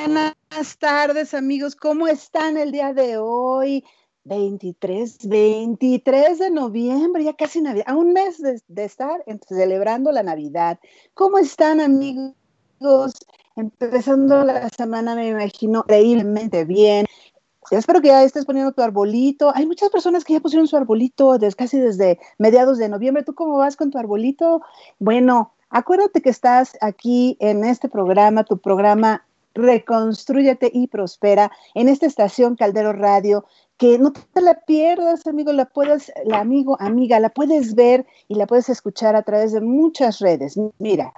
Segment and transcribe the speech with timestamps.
[0.00, 1.76] Buenas tardes, amigos.
[1.76, 3.84] ¿Cómo están el día de hoy?
[4.24, 10.78] 23, 23 de noviembre, ya casi Navidad, a un mes de, estar celebrando la Navidad.
[11.12, 12.34] ¿Cómo están, amigos?
[13.54, 17.04] Empezando la semana, me imagino, increíblemente bien.
[17.70, 19.52] Espero que ya estés poniendo tu arbolito.
[19.54, 23.24] Hay muchas personas que ya pusieron su arbolito desde, casi desde mediados de noviembre.
[23.24, 24.62] ¿Tú cómo vas con tu arbolito?
[24.98, 29.24] Bueno, Acuérdate que estás aquí en este programa, tu programa
[29.54, 33.44] Reconstrúyete y Prospera, en esta estación Caldero Radio,
[33.76, 38.36] que no te la pierdas, amigo, la puedes, la amigo, amiga, la puedes ver y
[38.36, 40.58] la puedes escuchar a través de muchas redes.
[40.78, 41.12] Mira,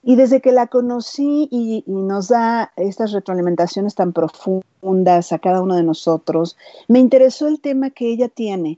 [0.08, 5.76] Y desde que la conocí y, nos da estas retroalimentaciones tan profundas a cada uno
[5.76, 6.56] de nosotros,
[6.88, 8.78] me interesó el tema que ella tiene.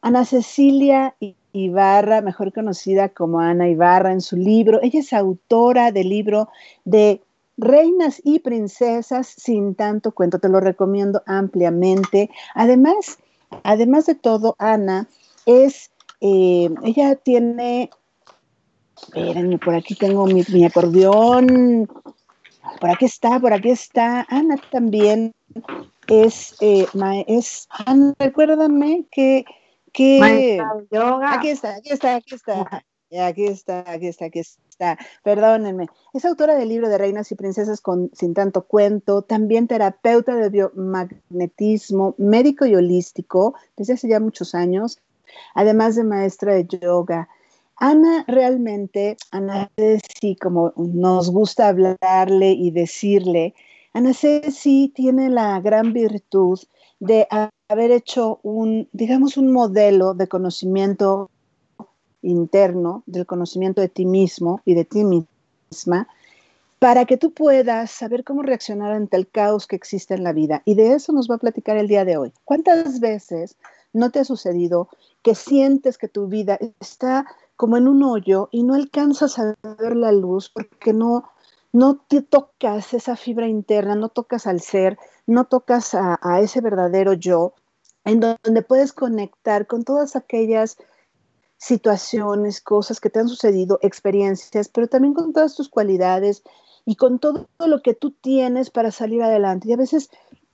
[0.00, 1.14] Ana Cecilia
[1.52, 6.48] Ibarra, mejor conocida como Ana Ibarra en su libro, ella es autora del libro
[6.86, 7.20] de
[7.58, 12.30] Reinas y Princesas sin tanto cuento, te lo recomiendo ampliamente.
[12.54, 13.18] Además,
[13.62, 15.06] además de todo, Ana
[15.44, 15.90] es,
[16.22, 17.90] eh, ella tiene
[19.02, 21.88] Espérenme, por aquí tengo mi, acordeón.
[22.80, 24.26] Por aquí está, por aquí está.
[24.28, 25.34] Ana también
[26.08, 26.86] es, eh,
[27.26, 29.44] es Ana, recuérdame que,
[29.92, 31.34] que yoga.
[31.34, 32.84] Aquí está, aquí está, aquí está.
[33.20, 34.98] Aquí está, aquí está, aquí está.
[35.22, 35.88] Perdónenme.
[36.14, 40.48] Es autora del libro de Reinas y Princesas con Sin tanto cuento, también terapeuta de
[40.48, 44.98] biomagnetismo, médico y holístico desde hace ya muchos años,
[45.54, 47.28] además de maestra de yoga.
[47.82, 53.56] Ana realmente, Ana Ceci, como nos gusta hablarle y decirle,
[53.92, 56.60] Ana Ceci tiene la gran virtud
[57.00, 57.26] de
[57.66, 61.28] haber hecho un, digamos, un modelo de conocimiento
[62.22, 66.06] interno, del conocimiento de ti mismo y de ti misma,
[66.78, 70.62] para que tú puedas saber cómo reaccionar ante el caos que existe en la vida.
[70.64, 72.32] Y de eso nos va a platicar el día de hoy.
[72.44, 73.56] ¿Cuántas veces
[73.92, 74.88] no te ha sucedido
[75.22, 77.26] que sientes que tu vida está
[77.62, 81.30] como en un hoyo y no alcanzas a ver la luz porque no,
[81.70, 87.12] no te tocas esa fibra interna, no tocas al ser, no tocas a, ese verdadero
[87.12, 87.54] yo,
[88.04, 90.76] en donde puedes conectar con todas aquellas
[91.56, 96.42] situaciones, cosas que te han sucedido, experiencias, pero también con todas tus cualidades
[96.84, 99.68] y con todo lo que tú tienes para salir adelante.
[99.68, 100.10] Y a veces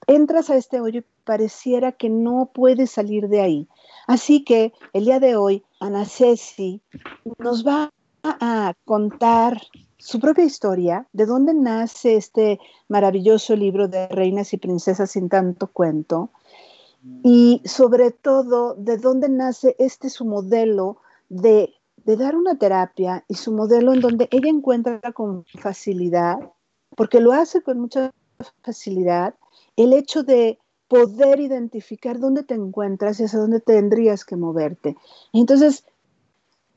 [0.07, 3.69] entras a este hoyo y pareciera que no puedes salir de ahí.
[4.07, 6.83] Así que el día de hoy, Ana Ceci
[7.39, 7.91] nos va
[8.23, 9.61] a contar
[9.97, 15.69] su propia historia, de dónde nace este maravilloso libro de Reinas y Princesas sin tanto
[15.69, 16.31] cuento,
[17.23, 20.99] y sobre todo de dónde nace este su modelo
[21.29, 26.39] de, de dar una terapia y su modelo en donde ella encuentra con facilidad,
[26.97, 28.13] porque lo hace con mucha
[28.63, 29.35] facilidad,
[29.77, 34.97] el hecho de poder identificar dónde te encuentras y hacia dónde tendrías que moverte.
[35.33, 35.85] Entonces,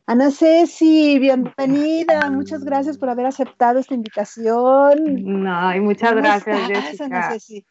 [0.05, 2.29] Ana Ceci, bienvenida.
[2.29, 5.43] Muchas gracias por haber aceptado esta invitación.
[5.43, 7.05] No, y muchas gracias, Jessica.
[7.05, 7.65] Ana Ceci?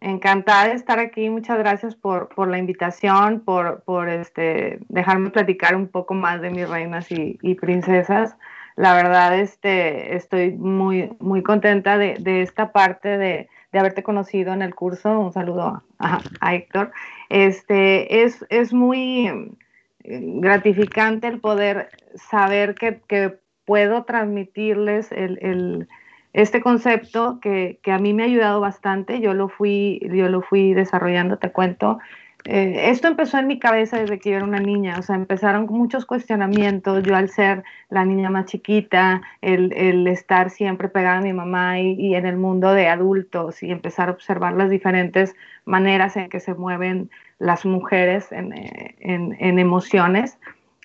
[0.00, 1.30] Encantada de estar aquí.
[1.30, 6.50] Muchas gracias por, por la invitación, por, por este, dejarme platicar un poco más de
[6.50, 8.36] mis reinas y, y princesas.
[8.76, 14.52] La verdad, este, estoy muy, muy contenta de, de esta parte de, de haberte conocido
[14.52, 15.18] en el curso.
[15.18, 16.92] Un saludo a, Héctor.
[17.28, 25.88] Este, es, es muy eh, gratificante el poder saber que, que puedo transmitirles el, el,
[26.34, 29.20] este concepto que, que, a mí me ha ayudado bastante.
[29.20, 31.98] Yo lo fui, yo lo fui desarrollando, te cuento,
[32.46, 35.64] eh, esto empezó en mi cabeza desde que yo era una niña, o sea, empezaron
[35.66, 41.32] muchos cuestionamientos, yo al ser la niña más chiquita, el, estar siempre pegada a mi
[41.32, 46.28] mamá y, en el mundo de adultos y empezar a observar las diferentes maneras en
[46.28, 48.52] que se mueven las mujeres en,
[49.00, 50.38] en, emociones,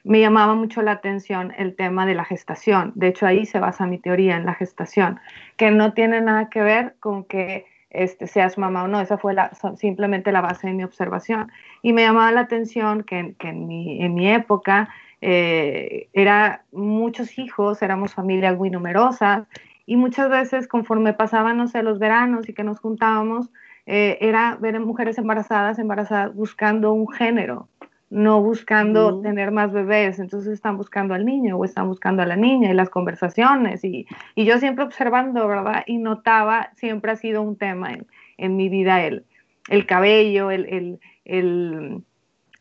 [0.05, 2.93] me llamaba mucho la atención el tema de la gestación.
[2.95, 5.19] De hecho, ahí se basa mi teoría en la gestación,
[5.57, 9.01] que no tiene nada que ver con que este, seas mamá o no.
[9.01, 9.35] Esa fue
[9.77, 11.51] simplemente la base de mi observación.
[11.81, 14.89] Y me llamaba la atención que, en, mi, época
[15.21, 19.47] eh, era muchos hijos, éramos familias muy numerosas
[19.85, 23.49] y muchas veces conforme pasaban, no los veranos y que nos juntábamos,
[23.87, 27.67] eh, era ver mujeres embarazadas, embarazadas buscando un género,
[28.09, 32.35] no buscando tener más bebés, entonces están buscando al niño o están buscando a la
[32.35, 35.83] niña y las conversaciones y, y yo siempre observando, ¿verdad?
[35.85, 38.07] Y notaba, siempre ha sido un tema en,
[38.37, 39.25] en mi vida el,
[39.69, 42.03] el cabello, el, el, el,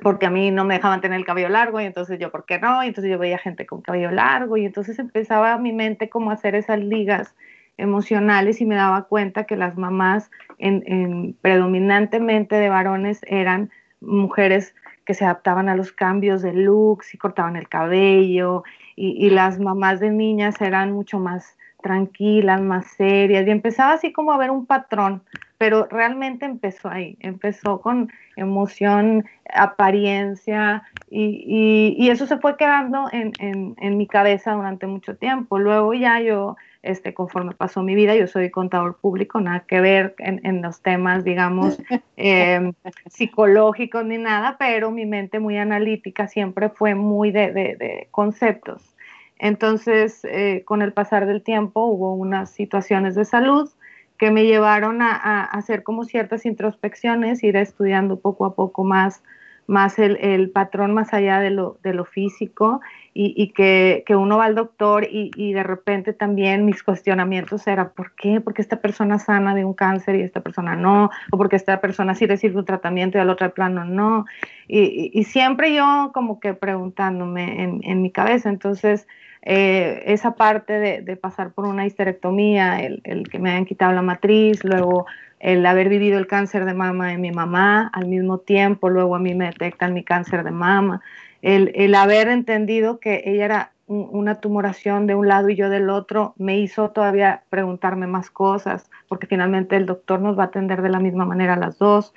[0.03, 2.59] porque a mí no me dejaban tener el cabello largo y entonces yo, ¿por qué
[2.59, 2.85] no?
[2.85, 6.35] Y entonces yo veía gente con cabello largo y entonces empezaba mi mente como a
[6.35, 7.35] hacer esas ligas
[7.79, 14.75] emocionales y me daba cuenta que las mamás en, en predominantemente de varones eran mujeres
[15.05, 18.63] que se adaptaban a los cambios de looks y cortaban el cabello
[18.95, 24.33] y, las mamás de niñas eran mucho más tranquilas, más serias y empezaba así como
[24.33, 25.23] a ver un patrón,
[25.57, 29.25] pero realmente empezó ahí, empezó con emoción,
[29.55, 35.59] apariencia y, eso se fue quedando en mi cabeza durante mucho tiempo.
[35.59, 38.15] Luego ya yo este, conforme pasó mi vida.
[38.15, 41.79] Yo soy contador público, nada que ver en, los temas, digamos,
[42.17, 42.73] em,
[43.11, 48.95] psicológicos ni nada, pero mi mente muy analítica siempre fue muy de, conceptos.
[49.39, 53.71] Entonces, eh, con el pasar del tiempo hubo unas situaciones de salud
[54.19, 59.23] que me llevaron a, hacer como ciertas introspecciones, ir estudiando poco a poco más
[59.69, 62.81] más el, patrón más allá de lo, de lo físico
[63.13, 68.41] y, que, uno va al doctor y, de repente también mis cuestionamientos eran, ¿por qué?
[68.41, 72.15] Porque esta persona sana de un cáncer y esta persona no, o porque esta persona
[72.15, 74.25] sí recibe un tratamiento y al otro plano no.
[74.69, 79.07] Y, siempre yo como que preguntándome en, mi cabeza, entonces
[79.43, 84.03] eh, esa parte de, pasar por una histerectomía, el, el que me hayan quitado la
[84.03, 85.07] matriz, luego
[85.41, 89.19] el haber vivido el cáncer de mama de mi mamá al mismo tiempo, luego a
[89.19, 91.01] mí me detectan mi cáncer de mama,
[91.43, 95.89] el, el haber entendido que ella era una tumoración de un lado y yo del
[95.89, 100.83] otro, me hizo todavía preguntarme más cosas, porque finalmente el doctor nos va a atender
[100.83, 102.13] de la misma manera a las dos,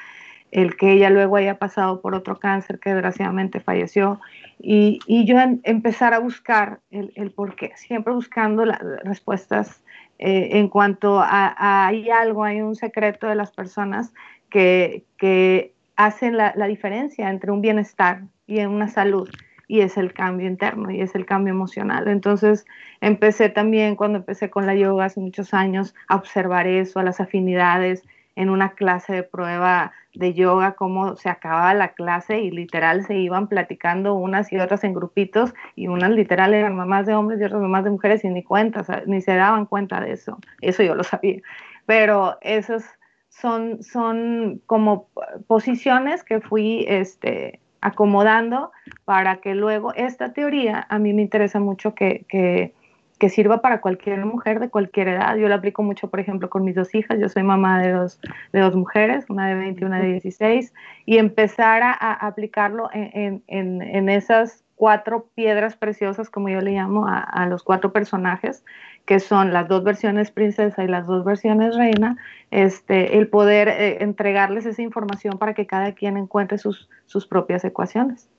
[0.52, 4.20] el que ella luego haya pasado por otro cáncer que desgraciadamente falleció,
[4.60, 9.82] y, y yo empezar a buscar el, el por qué, siempre buscando las respuestas
[10.22, 14.14] eh, en cuanto a, hay algo, hay un secreto de las personas
[14.52, 19.28] que, que hacen la, la, diferencia entre un bienestar y una salud,
[19.68, 22.08] y es el cambio interno y es el cambio emocional.
[22.08, 22.66] Entonces
[23.00, 27.20] empecé también, cuando empecé con la yoga hace muchos años, a observar eso, a las
[27.20, 28.04] afinidades,
[28.36, 33.16] en una clase de prueba de yoga, cómo se acababa la clase y literal se
[33.16, 37.44] iban platicando unas y otras en grupitos y unas literal eran mamás de hombres y
[37.46, 40.38] otras mamás de mujeres y ni cuenta, ni se daban cuenta de eso.
[40.62, 41.42] Eso yo lo sabía.
[41.86, 42.84] Pero esos
[43.30, 45.08] son, son como
[45.48, 48.72] posiciones que fui este, acomodando
[49.06, 52.74] para que luego esta teoría, a mí me interesa mucho que, que
[53.22, 55.36] que sirva para cualquier mujer de cualquier edad.
[55.36, 57.20] Yo lo aplico mucho, por ejemplo, con mis dos hijas.
[57.20, 58.20] Yo soy mamá de dos,
[58.52, 60.74] de dos mujeres, una de 20 y una de 16,
[61.06, 67.08] y empezar a, aplicarlo en, en, en, esas cuatro piedras preciosas, como yo le llamo,
[67.08, 68.66] a, a, los cuatro personajes,
[69.06, 72.18] que son las dos versiones princesa y las dos versiones reina,
[72.50, 77.64] este, el poder eh, entregarles esa información para que cada quien encuentre sus, sus propias
[77.66, 78.32] ecuaciones.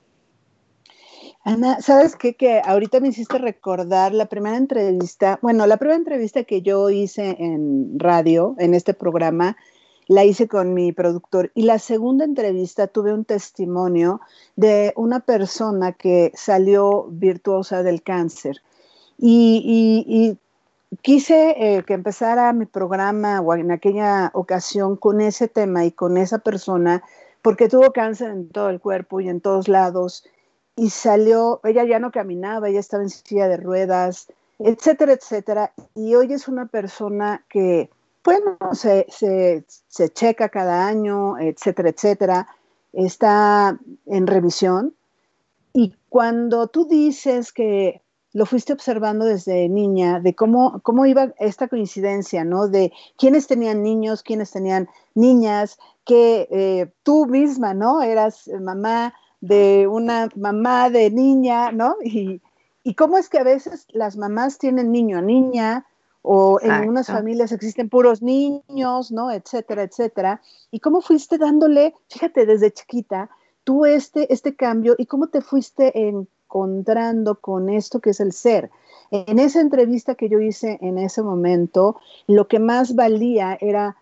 [1.45, 2.35] Ana, ¿sabes qué?
[2.35, 7.35] Que ahorita me hiciste recordar la primera entrevista, bueno, la primera entrevista que yo hice
[7.37, 9.57] en radio, en este programa,
[10.07, 14.21] la hice con mi productor y la segunda entrevista tuve un testimonio
[14.55, 18.61] de una persona que salió virtuosa del cáncer
[19.17, 20.37] y,
[21.01, 26.17] quise eh, que empezara mi programa o en aquella ocasión con ese tema y con
[26.17, 27.03] esa persona
[27.41, 30.23] porque tuvo cáncer en todo el cuerpo y en todos lados
[30.75, 34.27] y salió, ella ya no caminaba, ella estaba en silla de ruedas,
[34.59, 35.73] etcétera, etcétera.
[35.95, 37.89] Y hoy es una persona que,
[38.23, 42.47] bueno, se, se, se checa cada año, etcétera, etcétera,
[42.91, 44.95] está en revisión.
[45.73, 48.01] Y cuando tú dices que
[48.33, 52.67] lo fuiste observando desde niña, de cómo, cómo iba esta coincidencia, ¿no?
[52.67, 58.01] De quiénes tenían niños, quiénes tenían niñas, que eh, tú misma, ¿no?
[58.01, 59.13] Eras mamá,
[59.43, 61.97] de una mamá de niña, ¿no?
[62.01, 62.39] Y,
[62.95, 65.85] cómo es que a veces las mamás tienen niño a niña
[66.21, 69.31] o en unas familias existen puros niños, ¿no?
[69.31, 70.41] Etcétera, etcétera.
[70.71, 73.29] ¿Y cómo fuiste dándole, fíjate, desde chiquita,
[73.65, 78.71] tú este, este cambio y cómo te fuiste encontrando con esto que es el ser?
[79.11, 81.97] En esa entrevista que yo hice en ese momento,
[82.27, 83.97] lo que más valía era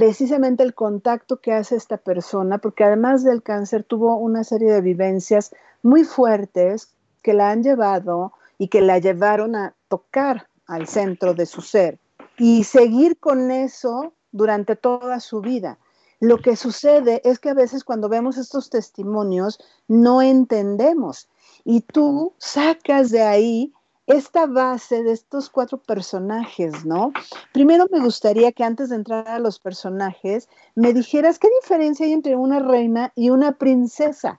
[0.00, 4.80] precisamente el contacto que hace esta persona, porque además del cáncer tuvo una serie de
[4.80, 11.34] vivencias muy fuertes que la han llevado y que la llevaron a tocar al centro
[11.34, 11.98] de su ser
[12.38, 15.76] y seguir con eso durante toda su vida.
[16.18, 21.28] Lo que sucede es que a veces cuando vemos estos testimonios no entendemos
[21.62, 23.74] y tú sacas de ahí
[24.12, 27.12] esta base de estos cuatro personajes, ¿no?
[27.52, 32.12] Primero me gustaría que antes de entrar a los personajes me dijeras qué diferencia hay
[32.12, 34.38] entre una reina y una princesa.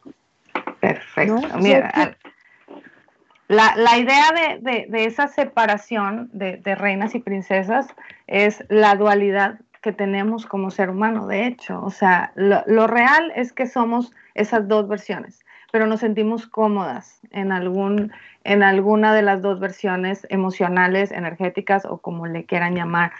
[0.80, 1.40] Perfecto.
[1.60, 2.18] Mira,
[3.52, 7.88] la, idea de, esa separación de, reinas y princesas
[8.28, 11.82] es la dualidad que tenemos como ser humano, de hecho.
[11.84, 17.52] O sea, lo, real es que somos esas dos versiones, pero nos sentimos cómodas en,
[17.52, 18.12] algún,
[18.44, 23.12] en alguna de las dos versiones emocionales, energéticas o como le quieran llamar.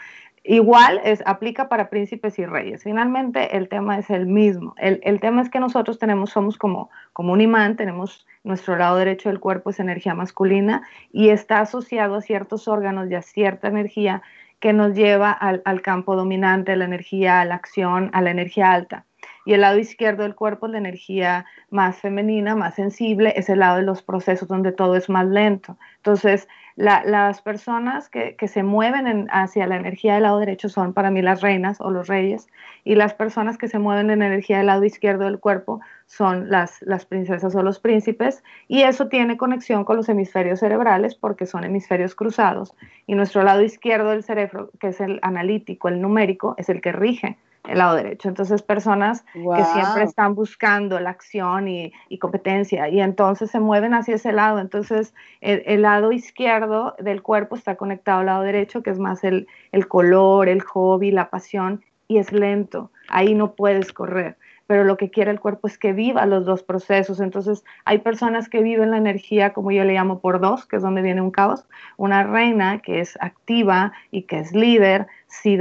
[0.44, 2.82] Igual es, aplica para príncipes y reyes.
[2.82, 4.74] Finalmente el tema es el mismo.
[4.76, 8.96] El, el tema es que nosotros tenemos, somos como, como un imán, tenemos nuestro lado
[8.96, 10.82] derecho del cuerpo es energía masculina
[11.12, 14.22] y está asociado a ciertos órganos y a cierta energía
[14.58, 18.72] que nos lleva al, campo dominante, a la energía, a la acción, a la energía
[18.72, 19.06] alta.
[19.44, 23.58] Y el lado izquierdo del cuerpo es la energía más femenina, más sensible, es el
[23.58, 25.76] lado de los procesos donde todo es más lento.
[25.96, 31.20] Entonces, las personas que, se mueven hacia la energía del lado derecho son para mí
[31.22, 32.48] las reinas o los reyes,
[32.84, 36.80] y las personas que se mueven en energía del lado izquierdo del cuerpo son las,
[36.82, 41.64] las princesas o los príncipes, y eso tiene conexión con los hemisferios cerebrales porque son
[41.64, 42.74] hemisferios cruzados,
[43.06, 46.92] y nuestro lado izquierdo del cerebro, que es el analítico, el numérico, es el que
[46.92, 47.36] rige
[47.68, 48.28] el lado derecho.
[48.28, 54.16] Entonces, personas que siempre están buscando la acción y, competencia y entonces se mueven hacia
[54.16, 54.58] ese lado.
[54.58, 59.46] Entonces, el, lado izquierdo del cuerpo está conectado al lado derecho, que es más el,
[59.72, 62.90] el color, el hobby, la pasión, y es lento.
[63.08, 64.36] Ahí no puedes correr
[64.72, 67.20] pero lo que quiere el cuerpo es que viva los dos procesos.
[67.20, 70.82] Entonces, hay personas que viven la energía, como yo le llamo por dos, que es
[70.82, 71.66] donde viene un caos.
[71.98, 75.58] Una reina que es activa y que es líder, si,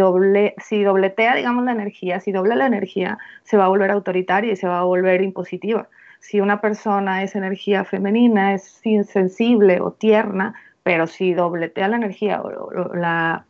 [0.59, 4.55] si dobletea, digamos, la energía, si doble la energía, se va a volver autoritaria y
[4.55, 5.89] se va a volver impositiva.
[6.21, 10.53] Si una persona es energía femenina, es insensible o tierna,
[10.83, 13.45] pero si dobletea la energía o, la,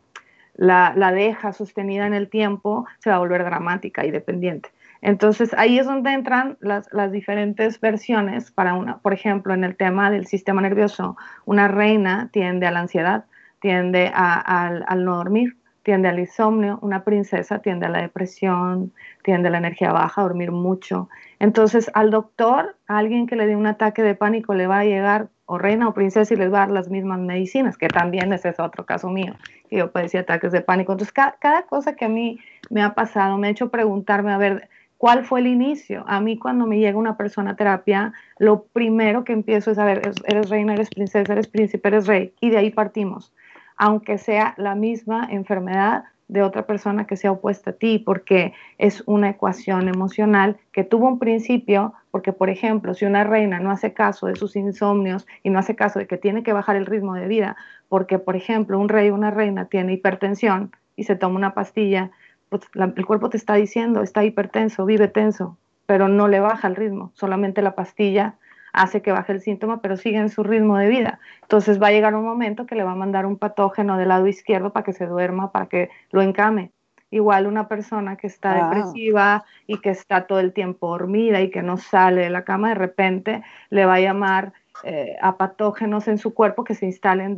[0.56, 4.70] la deja sostenida en el tiempo, se va a volver dramática y dependiente.
[5.02, 10.12] Entonces ahí es donde entran las, diferentes versiones para una, por ejemplo, en el tema
[10.12, 13.24] del sistema nervioso, una reina tiende a la ansiedad,
[13.60, 18.92] tiende al, no dormir, tiende al insomnio, una princesa tiende a la depresión,
[19.24, 21.08] tiende a la energía baja, a dormir mucho.
[21.40, 24.84] Entonces al doctor, a alguien que le dé un ataque de pánico, le va a
[24.84, 28.32] llegar o reina o princesa y les va a dar las mismas medicinas, que también
[28.32, 29.34] ese es otro caso mío,
[29.68, 30.92] que yo padecí ataques de pánico.
[30.92, 32.38] Entonces cada cosa que a mí
[32.70, 34.68] me ha pasado me ha hecho preguntarme, a ver,
[35.02, 36.04] ¿Cuál fue el inicio?
[36.06, 39.84] A mí cuando me llega una persona a terapia, lo primero que empiezo es a
[39.84, 43.34] ver, eres reina, eres princesa, eres príncipe, eres rey, y de ahí partimos,
[43.76, 49.02] aunque sea la misma enfermedad de otra persona que sea opuesta a ti, porque es
[49.06, 53.94] una ecuación emocional que tuvo un principio, porque por ejemplo, si una reina no hace
[53.94, 57.14] caso de sus insomnios y no hace caso de que tiene que bajar el ritmo
[57.14, 57.56] de vida,
[57.88, 62.12] porque por ejemplo, un rey o una reina tiene hipertensión y se toma una pastilla,
[62.52, 65.56] pues, el cuerpo te está diciendo, está hipertenso, vive tenso,
[65.86, 68.34] pero no le baja el ritmo, solamente la pastilla
[68.74, 71.18] hace que baje el síntoma, pero sigue en su ritmo de vida.
[71.42, 74.26] Entonces va a llegar un momento que le va a mandar un patógeno del lado
[74.26, 76.72] izquierdo para que se duerma, para que lo encame.
[77.10, 81.62] Igual una persona que está depresiva y que está todo el tiempo dormida y que
[81.62, 84.54] no sale de la cama, de repente le va a llamar
[84.84, 87.36] eh, a patógenos en su cuerpo que se instalen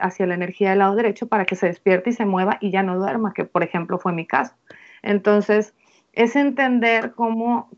[0.00, 2.82] hacia la energía del lado derecho para que se despierte y se mueva y ya
[2.82, 4.54] no duerma, que por ejemplo fue mi caso.
[5.02, 5.74] Entonces,
[6.12, 7.68] es entender cómo,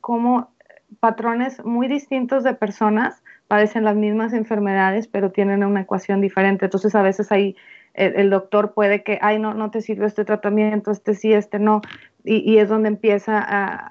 [1.01, 6.67] patrones muy distintos de personas padecen las mismas enfermedades, pero tienen una ecuación diferente.
[6.67, 7.57] Entonces, a veces ahí
[7.95, 11.81] el, doctor puede que, ay, no, no te sirve este tratamiento, este sí, este no,
[12.25, 13.91] y, es donde empieza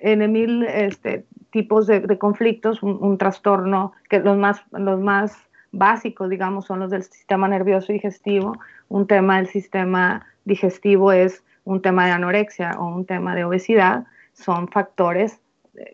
[0.00, 5.36] en mil este, tipos de, conflictos, un, trastorno, que los más, los más
[5.70, 8.58] básicos, digamos, son los del sistema nervioso digestivo.
[8.88, 14.04] Un tema del sistema digestivo es un tema de anorexia o un tema de obesidad,
[14.32, 15.38] son factores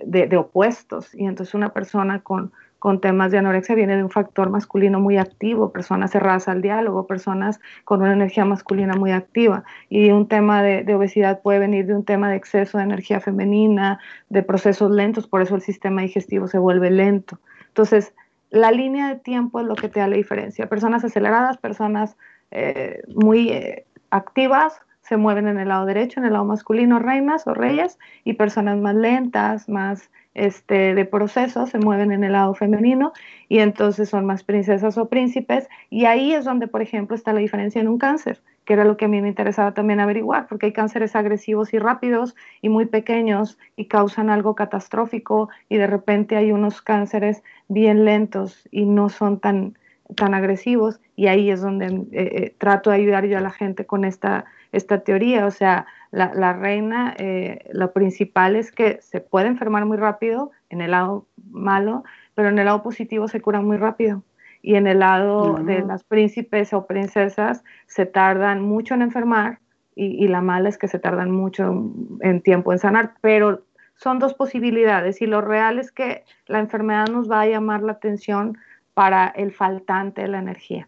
[0.02, 1.14] de, opuestos.
[1.14, 5.18] Y entonces una persona con, con temas de anorexia viene de un factor masculino muy
[5.18, 9.62] activo, personas cerradas al diálogo, personas con una energía masculina muy activa.
[9.88, 13.20] Y un tema de, de, obesidad puede venir de un tema de exceso de energía
[13.20, 17.38] femenina, de procesos lentos, por eso el sistema digestivo se vuelve lento.
[17.68, 18.14] Entonces,
[18.50, 20.66] la línea de tiempo es lo que te da la diferencia.
[20.66, 22.16] Personas aceleradas, personas
[22.50, 27.46] eh, muy eh, activas, se mueven en el lado derecho, en el lado masculino, reinas
[27.46, 32.54] o reyes, y personas más lentas, más este, de proceso, se mueven en el lado
[32.54, 33.12] femenino,
[33.48, 37.40] y entonces son más princesas o príncipes, y ahí es donde, por ejemplo, está la
[37.40, 40.66] diferencia en un cáncer, que era lo que a mí me interesaba también averiguar, porque
[40.66, 46.36] hay cánceres agresivos y rápidos y muy pequeños y causan algo catastrófico, y de repente
[46.36, 49.76] hay unos cánceres bien lentos y no son tan,
[50.16, 53.86] tan agresivos, y ahí es donde eh, eh, trato de ayudar yo a la gente
[53.86, 55.46] con esta esta teoría.
[55.46, 60.80] O sea, la, reina, eh, lo principal es que se puede enfermar muy rápido en
[60.80, 64.22] el lado malo, pero en el lado positivo se cura muy rápido.
[64.62, 69.58] Y en el lado de las príncipes o princesas se tardan mucho en enfermar
[69.96, 73.14] y, la mala es que se tardan mucho en tiempo en sanar.
[73.22, 73.64] Pero
[73.94, 77.92] son dos posibilidades y lo real es que la enfermedad nos va a llamar la
[77.92, 78.58] atención
[79.00, 80.86] para el faltante de la energía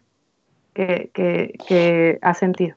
[0.75, 2.75] que, que, que ha sentido.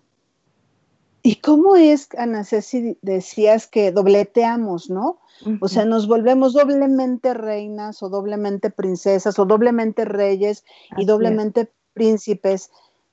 [1.22, 5.18] ¿Y cómo es, Ana Ceci, decías que dobleteamos, ¿no?
[5.60, 10.64] O sea, nos volvemos doblemente reinas o doblemente princesas o doblemente reyes
[10.96, 12.70] y doblemente príncipes.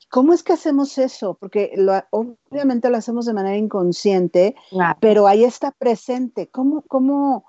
[0.10, 1.34] ¿Cómo es que hacemos eso?
[1.38, 1.76] Porque
[2.12, 4.56] obviamente lo hacemos de manera inconsciente,
[5.02, 6.48] pero ahí está presente.
[6.48, 7.44] ¿Cómo, cómo,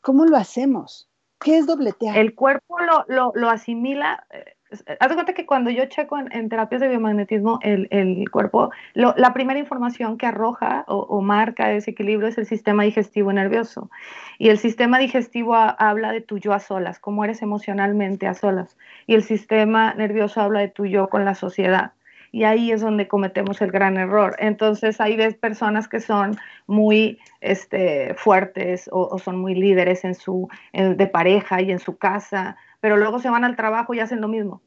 [0.00, 1.08] ¿Cómo lo hacemos?
[1.40, 2.16] ¿Qué es dobletear?
[2.16, 2.76] El cuerpo
[3.08, 4.56] lo, lo, asimila, eh,
[4.98, 9.34] haz de cuenta que cuando yo checo en, terapias de biomagnetismo el, el cuerpo, la
[9.34, 13.90] primera información que arroja o, marca ese equilibrio es el sistema digestivo nervioso.
[14.38, 18.76] Y el sistema digestivo habla de tu yo a solas, cómo eres emocionalmente a solas.
[19.06, 21.92] Y el sistema nervioso habla de tu yo con la sociedad.
[22.32, 24.36] Y ahí es donde cometemos el gran error.
[24.38, 26.36] Entonces, ahí ves personas que son
[26.66, 32.56] muy este, fuertes o, son muy líderes en su, de pareja y en su casa,
[32.80, 34.62] pero luego se van al trabajo y hacen lo mismo.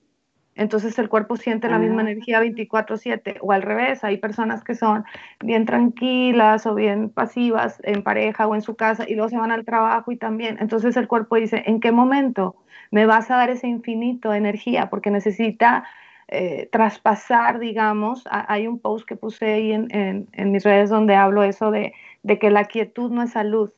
[0.59, 2.11] Entonces el cuerpo siente la misma ah.
[2.11, 5.05] energía 24/7 o al revés, hay personas que son
[5.39, 9.51] bien tranquilas o bien pasivas en pareja o en su casa y luego se van
[9.51, 10.57] al trabajo y también.
[10.59, 12.57] Entonces el cuerpo dice, ¿en qué momento
[12.91, 14.89] me vas a dar ese infinito de energía?
[14.89, 15.85] Porque necesita
[16.31, 21.71] eh, traspasar, digamos, hay un post que puse ahí en, mis redes donde hablo eso
[21.71, 23.71] de, de que la quietud no es salud,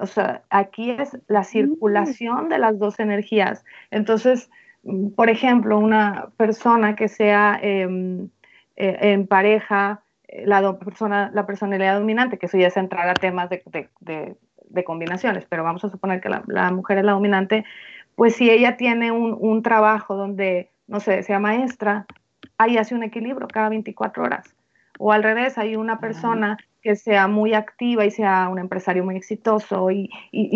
[0.00, 1.44] o sea, aquí es la mm.
[1.44, 3.64] circulación de las dos energías.
[3.90, 4.50] Entonces,
[4.82, 8.28] mm, por ejemplo, una persona que sea em,
[8.76, 13.14] eh, en pareja, eh, la, persona, la personalidad dominante, que eso ya es entrar a
[13.14, 17.64] temas de, combinaciones, pero vamos a suponer que la, mujer es la dominante,
[18.14, 22.06] pues si ella tiene un, un trabajo donde, no sé, sea maestra,
[22.56, 24.54] ahí hace un equilibrio cada 24 horas.
[24.98, 29.16] O al revés, hay una persona que sea muy activa y sea un empresario muy
[29.16, 30.10] exitoso y,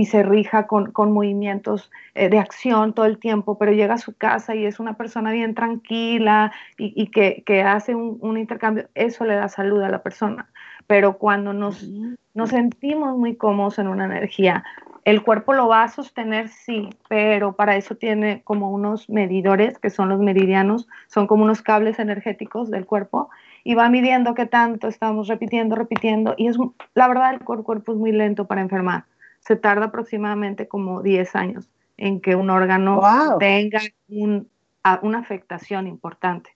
[0.06, 4.54] se rija con, movimientos eh, de acción todo el tiempo, pero llega a su casa
[4.54, 9.82] y es una persona bien tranquila y, que, hace un, intercambio, eso le da salud
[9.82, 10.48] a la persona.
[10.86, 11.88] Pero cuando nos,
[12.34, 14.64] nos sentimos muy cómodos en una energía,
[15.04, 19.90] el cuerpo lo va a sostener, sí, pero para eso tiene como unos medidores, que
[19.90, 23.28] son los meridianos, son como unos cables energéticos del cuerpo,
[23.64, 26.56] y va midiendo qué tanto estamos repitiendo, repitiendo, y es
[26.94, 29.04] la verdad el cuerpo es muy lento para enfermar.
[29.40, 33.00] Se tarda aproximadamente como 10 años en que un órgano
[33.38, 36.50] tenga una afectación importante.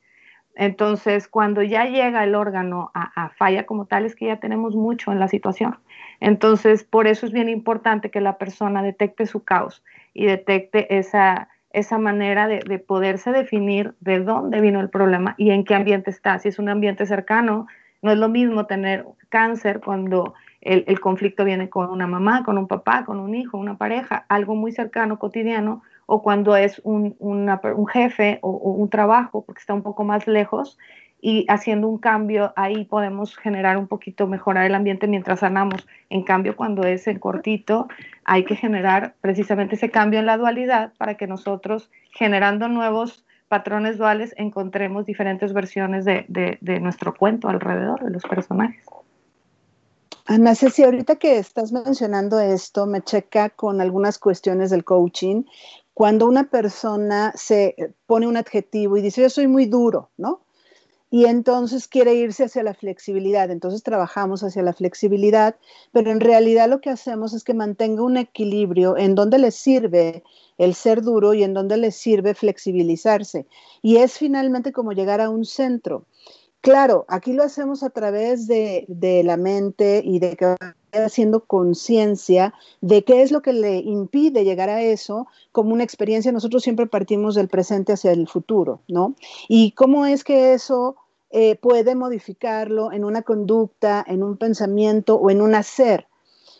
[0.56, 5.12] Entonces, cuando ya llega el órgano a, falla como tal, es que ya tenemos mucho
[5.12, 5.78] en la situación.
[6.18, 11.50] Entonces, por eso es bien importante que la persona detecte su caos y detecte esa,
[11.72, 16.38] esa manera de, poderse definir de dónde vino el problema y en qué ambiente está.
[16.38, 17.66] Si es un ambiente cercano,
[18.00, 22.66] no es lo mismo tener cáncer cuando el, conflicto viene con una mamá, con un
[22.66, 27.86] papá, con un hijo, una pareja, algo muy cercano, cotidiano, o cuando es un, un
[27.86, 30.78] jefe o, un trabajo, porque está un poco más lejos,
[31.20, 35.86] y haciendo un cambio ahí podemos generar un poquito, mejorar el ambiente mientras sanamos.
[36.10, 37.88] En cambio, cuando es en cortito,
[38.24, 43.98] hay que generar precisamente ese cambio en la dualidad para que nosotros, generando nuevos patrones
[43.98, 48.84] duales, encontremos diferentes versiones de, de, nuestro cuento alrededor de los personajes.
[50.26, 55.44] Ana Ceci, ahorita que estás mencionando esto, me checa con algunas cuestiones del coaching.
[55.96, 60.42] Cuando una persona se pone un adjetivo y dice, yo soy muy duro, ¿no?
[61.10, 63.50] y entonces quiere irse hacia la flexibilidad.
[63.50, 65.56] Entonces trabajamos hacia la flexibilidad,
[65.90, 70.24] pero en realidad lo que hacemos es que mantenga un equilibrio en donde le sirve
[70.58, 73.46] el ser duro y en donde le sirve flexibilizarse.
[73.80, 76.04] Y es finalmente como llegar a un centro.
[76.66, 80.56] Claro, aquí lo hacemos a través de, la mente y de que
[80.90, 86.32] haciendo conciencia de qué es lo que le impide llegar a eso como una experiencia.
[86.32, 89.14] Nosotros siempre partimos del presente hacia el futuro, ¿no?
[89.46, 90.96] Y cómo es que eso
[91.30, 96.08] eh, puede modificarlo en una conducta, en un pensamiento o en un hacer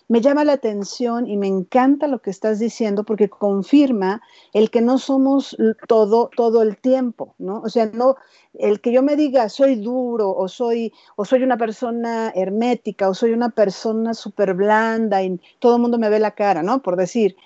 [0.09, 4.81] me llama la atención y me encanta lo que estás diciendo porque confirma el que
[4.81, 5.57] no somos
[5.89, 7.61] todo todo el tiempo, ¿no?
[7.63, 8.17] O sea, no
[8.55, 13.15] el que yo me diga soy duro o soy o soy una persona hermética o
[13.15, 16.83] soy una persona súper blanda y todo el mundo me ve la cara, ¿no?
[16.83, 17.37] Por decir,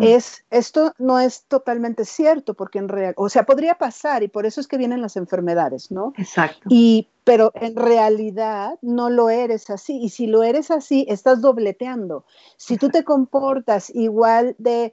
[0.00, 4.46] es, esto no es totalmente cierto, porque en realidad, o sea, podría pasar y por
[4.46, 6.12] eso es que vienen las enfermedades, ¿no?
[6.16, 6.68] Exacto.
[6.68, 9.98] Y, pero en realidad no lo eres así.
[10.02, 12.24] Y si lo eres así, estás dobleteando.
[12.56, 14.92] Si tú te comportas igual de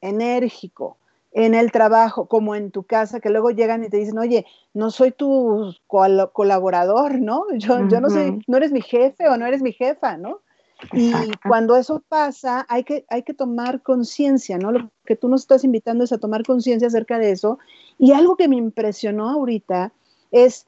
[0.00, 0.98] enérgico
[1.32, 4.90] en el trabajo como en tu casa, que luego llegan y te dicen, oye, no
[4.90, 7.44] soy tu colaborador, ¿no?
[7.58, 10.40] Yo, yo no soy, no eres mi jefe o no eres mi jefa, ¿no?
[10.92, 11.12] Y
[11.46, 14.72] cuando eso pasa, hay que, hay que tomar conciencia, ¿no?
[14.72, 17.58] Lo que tú nos estás invitando es a tomar conciencia acerca de eso.
[17.98, 19.92] Y algo que me impresionó ahorita
[20.30, 20.66] es,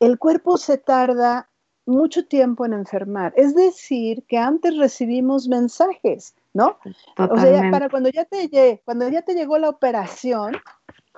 [0.00, 1.48] el cuerpo se tarda
[1.86, 3.32] mucho tiempo en enfermar.
[3.36, 6.78] Es decir, que antes recibimos mensajes, ¿no?
[7.18, 10.56] O sea, para cuando ya, te, cuando ya te llegó la operación,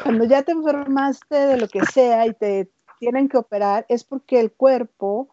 [0.03, 4.41] cuando ya te enfermaste de lo que sea y te tienen que operar, es porque
[4.41, 5.29] el cuerpo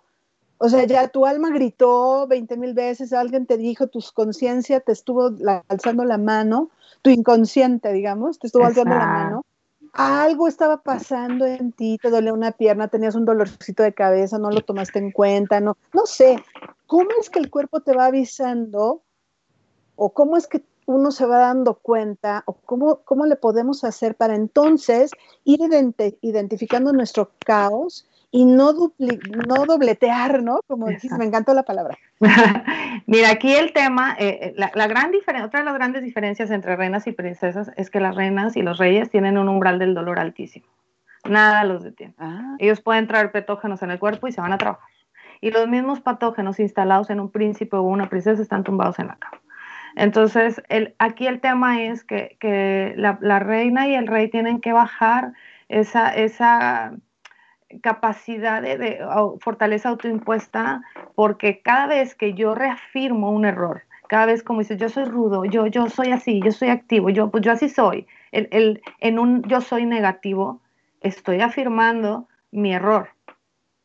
[0.58, 4.92] o sea, ya tu alma gritó 20 mil veces, alguien te dijo, tu conciencia te
[4.92, 5.32] estuvo
[5.68, 6.70] alzando la mano,
[7.02, 9.46] tu inconsciente, digamos, te estuvo alzando la mano.
[9.92, 14.50] Algo estaba pasando en ti, te dolía una pierna, tenías un dolorcito de cabeza, no
[14.50, 16.42] lo tomaste en cuenta, no, no sé.
[16.88, 19.02] ¿Cómo es que el cuerpo te va avisando?
[19.96, 22.44] ¿O cómo es que uno se va dando cuenta?
[22.46, 25.12] ¿O cómo, cómo le podemos hacer para entonces
[25.44, 25.60] ir
[26.22, 30.60] identificando nuestro caos y no, no dobletear, ¿no?
[30.66, 32.00] Como dijiste, me encantó la palabra.
[33.06, 36.76] Mira, aquí el tema, eh, eh, la, gran diferencia, otra de las grandes diferencias entre
[36.76, 40.18] reinas y princesas es que las reinas y los reyes tienen un umbral del dolor
[40.18, 40.66] altísimo.
[41.30, 42.16] Nada los detiene.
[42.18, 42.56] Ah.
[42.58, 44.90] Ellos pueden traer patógenos en el cuerpo y se van a trabajar.
[45.40, 49.18] Y los mismos patógenos instalados en un príncipe o una princesa están tumbados en la
[49.18, 49.42] cama.
[49.96, 54.60] Entonces, el, aquí el tema es que, que la, la, reina y el rey tienen
[54.60, 55.34] que bajar
[55.70, 56.94] esa, esa
[57.82, 59.00] capacidad de,
[59.40, 60.82] fortaleza autoimpuesta
[61.16, 65.46] porque cada vez que yo reafirmo un error, cada vez como dices, yo soy rudo,
[65.46, 69.44] yo, yo soy así, yo soy activo, yo, pues yo así soy, el, en un
[69.44, 70.62] yo soy negativo,
[71.02, 73.10] estoy afirmando mi error.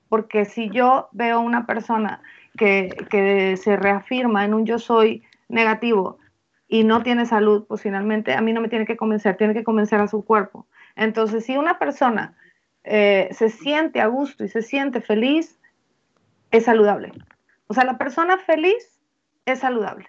[0.09, 2.23] Porque si yo veo una persona
[2.57, 6.19] que, que se reafirma en un yo soy negativo
[6.67, 9.65] y no tiene salud, pues finalmente a mí no me tiene que convencer, tiene que
[9.65, 10.67] convencer a su cuerpo.
[10.97, 12.37] Entonces, si una persona
[12.91, 15.61] eh, se siente a gusto y se siente feliz,
[16.51, 17.13] es saludable.
[17.67, 19.01] O sea, la persona feliz
[19.45, 20.09] es saludable.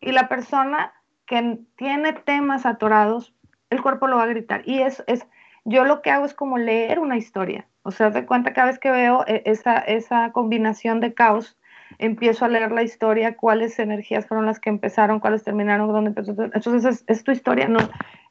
[0.00, 0.92] Y la persona
[1.26, 3.34] que tiene temas atorados,
[3.70, 4.62] el cuerpo lo va a gritar.
[4.66, 5.26] Y es, es
[5.64, 7.66] yo lo que hago es como leer una historia.
[7.82, 11.58] O sea, de cuenta cada vez que veo eh, esa, esa combinación de caos,
[12.02, 16.34] empiezo a leer la historia, cuáles energías fueron las que empezaron, cuáles terminaron, dónde empezó.
[16.52, 17.78] Entonces es, tu historia, no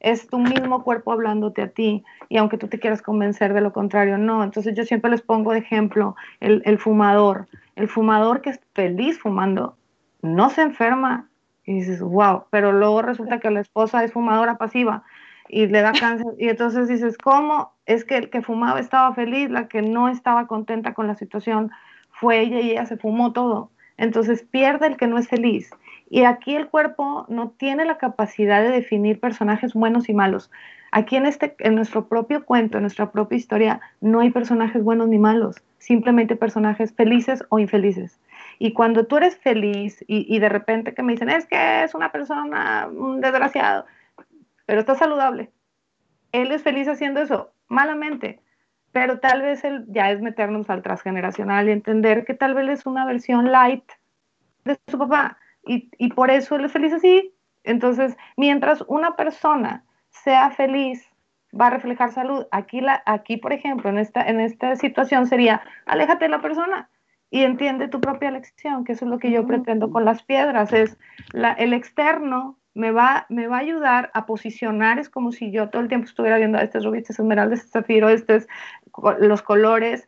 [0.02, 3.72] es tu mismo cuerpo hablándote a ti y aunque tú te quieras convencer de lo
[3.72, 4.44] contrario, no.
[4.44, 7.48] Entonces yo siempre les pongo de ejemplo el, el fumador.
[7.78, 9.78] El fumador que es feliz fumando
[10.22, 11.30] no se enferma
[11.66, 15.04] y dices, wow, pero luego resulta que la esposa es fumadora pasiva
[15.48, 16.28] y le da cáncer.
[16.38, 17.72] Y entonces dices, ¿cómo?
[17.86, 21.72] Es que el que fumaba estaba feliz, la que no estaba contenta con la situación
[22.22, 23.72] fue ella y ella se fumó todo.
[23.98, 25.72] Entonces pierde el que no es feliz.
[26.08, 30.52] Y aquí el cuerpo no tiene la capacidad de definir personajes buenos y malos.
[30.92, 35.08] Aquí en, este, en nuestro propio cuento, en nuestra propia historia, no hay personajes buenos
[35.08, 38.20] ni malos, simplemente personajes felices o infelices.
[38.60, 41.96] Y cuando tú eres feliz y, y de repente que me dicen, es que es
[41.96, 43.86] una persona un desgraciado,
[44.68, 45.50] pero está saludable.
[46.34, 48.42] Él es feliz haciendo eso, malamente
[48.92, 52.86] pero tal vez el, ya es meternos al transgeneracional y entender que tal vez es
[52.86, 53.90] una versión light
[54.66, 57.34] de su papá y, y por eso él es feliz así.
[57.64, 61.08] Entonces, mientras una persona sea feliz,
[61.60, 62.46] va a reflejar salud.
[62.52, 66.90] Aquí, la, aquí por ejemplo, en esta, en esta situación sería, aléjate de la persona
[67.30, 70.74] y entiende tu propia elección, que eso es lo que yo pretendo con las piedras,
[70.74, 70.98] es
[71.32, 75.70] la, el externo me va, me va a ayudar a posicionar, es como si yo
[75.70, 78.36] todo el tiempo estuviera viendo, este es rubí, este es esmeralda, este es zafiro, este
[78.36, 78.48] es
[79.20, 80.08] los colores,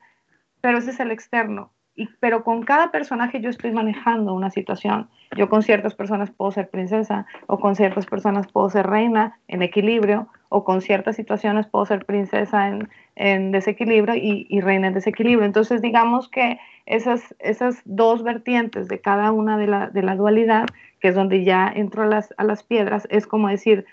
[0.61, 1.71] pero ese es el externo.
[2.19, 5.09] Pero con cada personaje yo estoy manejando una situación.
[5.37, 9.61] Yo con ciertas personas puedo ser princesa o con ciertas personas puedo ser reina en
[9.61, 14.93] equilibrio o con ciertas situaciones puedo ser princesa en, en desequilibrio y, y, reina en
[14.95, 15.45] desequilibrio.
[15.45, 20.65] Entonces digamos que esas, esas dos vertientes de cada una de la, de la dualidad,
[21.03, 23.85] que es donde ya entro a las, a las piedras, es como decir,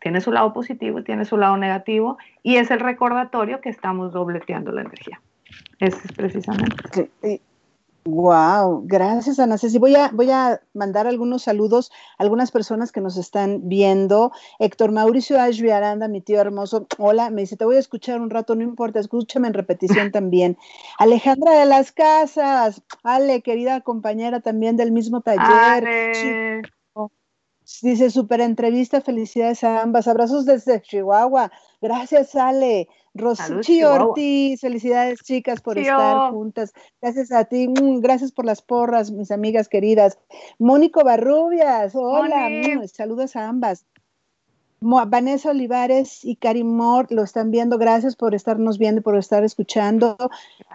[0.00, 4.72] tiene su lado positivo tiene su lado negativo y es el recordatorio que estamos dobleteando
[4.72, 5.20] la energía.
[5.78, 7.10] Ese es precisamente.
[8.06, 9.78] Wow, gracias Ana Ceci.
[9.78, 14.30] Voy a, voy a mandar algunos saludos a algunas personas que nos están viendo.
[14.58, 16.86] Héctor Mauricio Ashby Aranda, mi tío hermoso.
[16.98, 20.58] Hola, me dice, te voy a escuchar un rato, no importa, escúchame en repetición también.
[20.98, 26.62] Alejandra de las Casas, Ale, querida compañera también del mismo taller.
[27.82, 30.06] Dice, super entrevista, felicidades a ambas.
[30.06, 31.50] Abrazos desde Chihuahua.
[31.80, 32.88] Gracias, Ale.
[33.14, 36.72] Rosy Ortiz, felicidades chicas por estar juntas.
[37.00, 40.18] Gracias a ti, mm, gracias por las porras, mis amigas queridas.
[40.58, 43.86] Mónico Barrubias, hola, mm, saludos a ambas.
[44.80, 47.78] Vanessa Olivares y Karim Moore lo están viendo.
[47.78, 50.16] Gracias por estarnos viendo y por estar escuchando.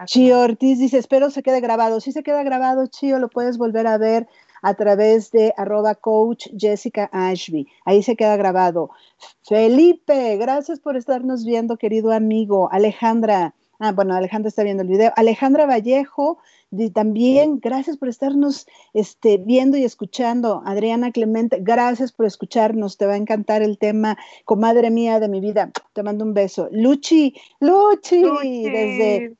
[0.06, 2.00] Chio Ortiz dice, espero se quede grabado.
[2.00, 4.26] Si se queda grabado, Chio, lo puedes volver a ver
[4.62, 7.66] a través de arroba coach Jessica Ashby.
[7.84, 8.90] Ahí se queda grabado.
[9.42, 12.68] Felipe, gracias por estarnos viendo, querido amigo.
[12.72, 15.12] Alejandra, ah, bueno, Alejandra está viendo el video.
[15.16, 16.38] Alejandra Vallejo,
[16.94, 20.62] también gracias por estarnos este, viendo y escuchando.
[20.64, 22.96] Adriana Clemente, gracias por escucharnos.
[22.96, 25.72] Te va a encantar el tema, comadre mía de mi vida.
[25.92, 26.68] Te mando un beso.
[26.70, 28.62] Luchi, Luchi, Luchi.
[28.62, 29.36] desde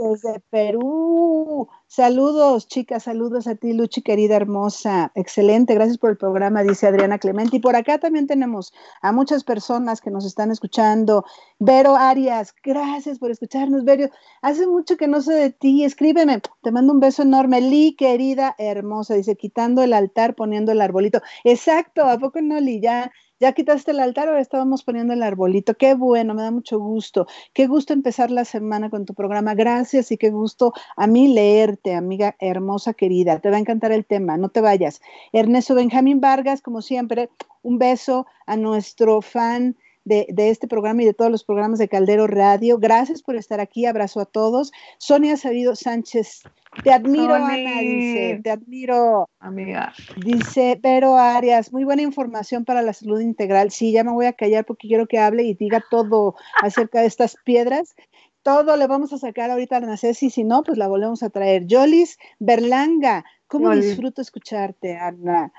[0.00, 1.68] desde Perú.
[1.92, 5.10] Saludos, chicas, saludos a ti, Luchi, querida hermosa.
[5.16, 7.56] Excelente, gracias por el programa, dice Adriana Clemente.
[7.56, 8.72] Y por acá también tenemos
[9.02, 11.24] a muchas personas que nos están escuchando.
[11.58, 14.08] Vero Arias, gracias por escucharnos, Vero.
[14.40, 16.40] Hace mucho que no sé de ti, escríbeme.
[16.62, 17.60] Te mando un beso enorme.
[17.60, 21.20] Li, querida hermosa, dice, quitando el altar, poniendo el arbolito.
[21.42, 22.80] Exacto, ¿a poco no, Li?
[22.80, 25.74] Ya ya quitaste el altar, ahora estábamos poniendo el arbolito.
[25.74, 27.26] Qué bueno, me da mucho gusto.
[27.54, 29.54] Qué gusto empezar la semana con tu programa.
[29.54, 33.40] Gracias y qué gusto a mí leerte, amiga hermosa querida.
[33.40, 35.00] Te va a encantar el tema, no te vayas.
[35.32, 37.30] Ernesto Benjamín Vargas, como siempre,
[37.62, 42.26] un beso a nuestro fan de, este programa y de todos los programas de Caldero
[42.26, 42.78] Radio.
[42.78, 43.86] Gracias por estar aquí.
[43.86, 44.72] Abrazo a todos.
[44.98, 46.42] Sonia Sabido Sánchez.
[46.84, 48.40] Te admiro, Ana, dice.
[48.42, 49.28] Te admiro.
[49.40, 49.92] Amiga.
[50.16, 53.70] Dice Pero Arias, muy buena información para la salud integral.
[53.70, 57.06] Sí, ya me voy a callar porque quiero que hable y diga todo acerca de
[57.06, 57.94] estas piedras
[58.42, 61.30] todo le vamos a sacar ahorita a Nacés y si no, pues la volvemos a
[61.30, 61.66] traer.
[61.68, 65.52] Jolis Berlanga, ¿cómo disfruto escucharte, Ana?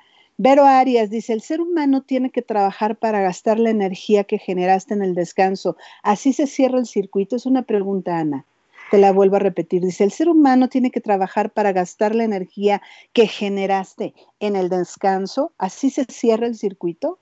[0.44, 4.96] Vero Arias dice, el ser humano tiene que trabajar para gastar la energía que generaste
[4.96, 5.78] en el descanso.
[6.02, 7.36] Así se cierra el circuito.
[7.36, 8.44] Es una pregunta, Ana.
[8.90, 9.84] Te la vuelvo a repetir.
[9.84, 12.82] Dice, el ser humano tiene que trabajar para gastar la energía
[13.14, 15.52] que generaste en el descanso.
[15.60, 17.20] Así se cierra el circuito.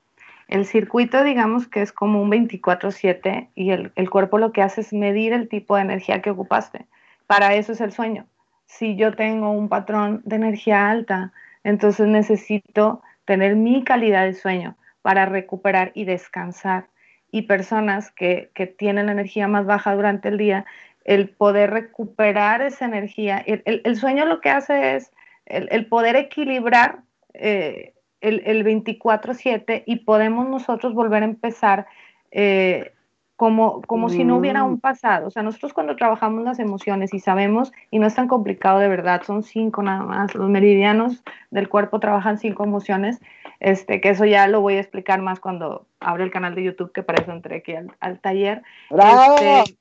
[0.47, 4.93] El circuito, digamos que es como un 24/7 y el, cuerpo lo que hace es
[4.93, 6.85] medir el tipo de energía que ocupaste.
[7.27, 8.27] Para eso es el sueño.
[8.65, 11.33] Si yo tengo un patrón de energía alta,
[11.65, 16.87] entonces necesito tener mi calidad de sueño para recuperar y descansar.
[17.29, 20.65] Y personas que, tienen la energía más baja durante el día,
[21.05, 25.11] el poder recuperar esa energía, el, sueño lo que hace es
[25.45, 27.01] el, poder equilibrar
[27.35, 31.85] eh, el, el 24/7 y podemos nosotros volver a empezar
[32.31, 32.93] eh,
[33.39, 34.79] como, como si no hubiera un mm.
[34.81, 35.27] pasado.
[35.27, 38.89] O sea, nosotros cuando trabajamos las emociones y sabemos, y no es tan complicado de
[38.89, 43.21] verdad, son cinco nada más, los meridianos del cuerpo trabajan cinco emociones,
[43.61, 46.91] este, que eso ya lo voy a explicar más cuando abra el canal de YouTube,
[46.91, 48.61] que para eso entré aquí al, taller.
[48.89, 49.35] ¡Bravo!
[49.37, 49.77] Este,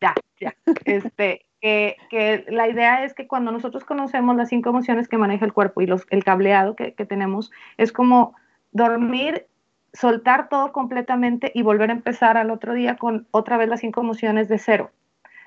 [0.00, 0.54] Ya, ya.
[0.84, 5.44] Este, que, que, la idea es que cuando nosotros conocemos las cinco emociones que maneja
[5.44, 8.36] el cuerpo y los, el cableado que, que tenemos, es como
[8.70, 9.48] dormir
[9.92, 14.00] soltar todo completamente y volver a empezar al otro día con otra vez las cinco
[14.00, 14.90] emociones de cero.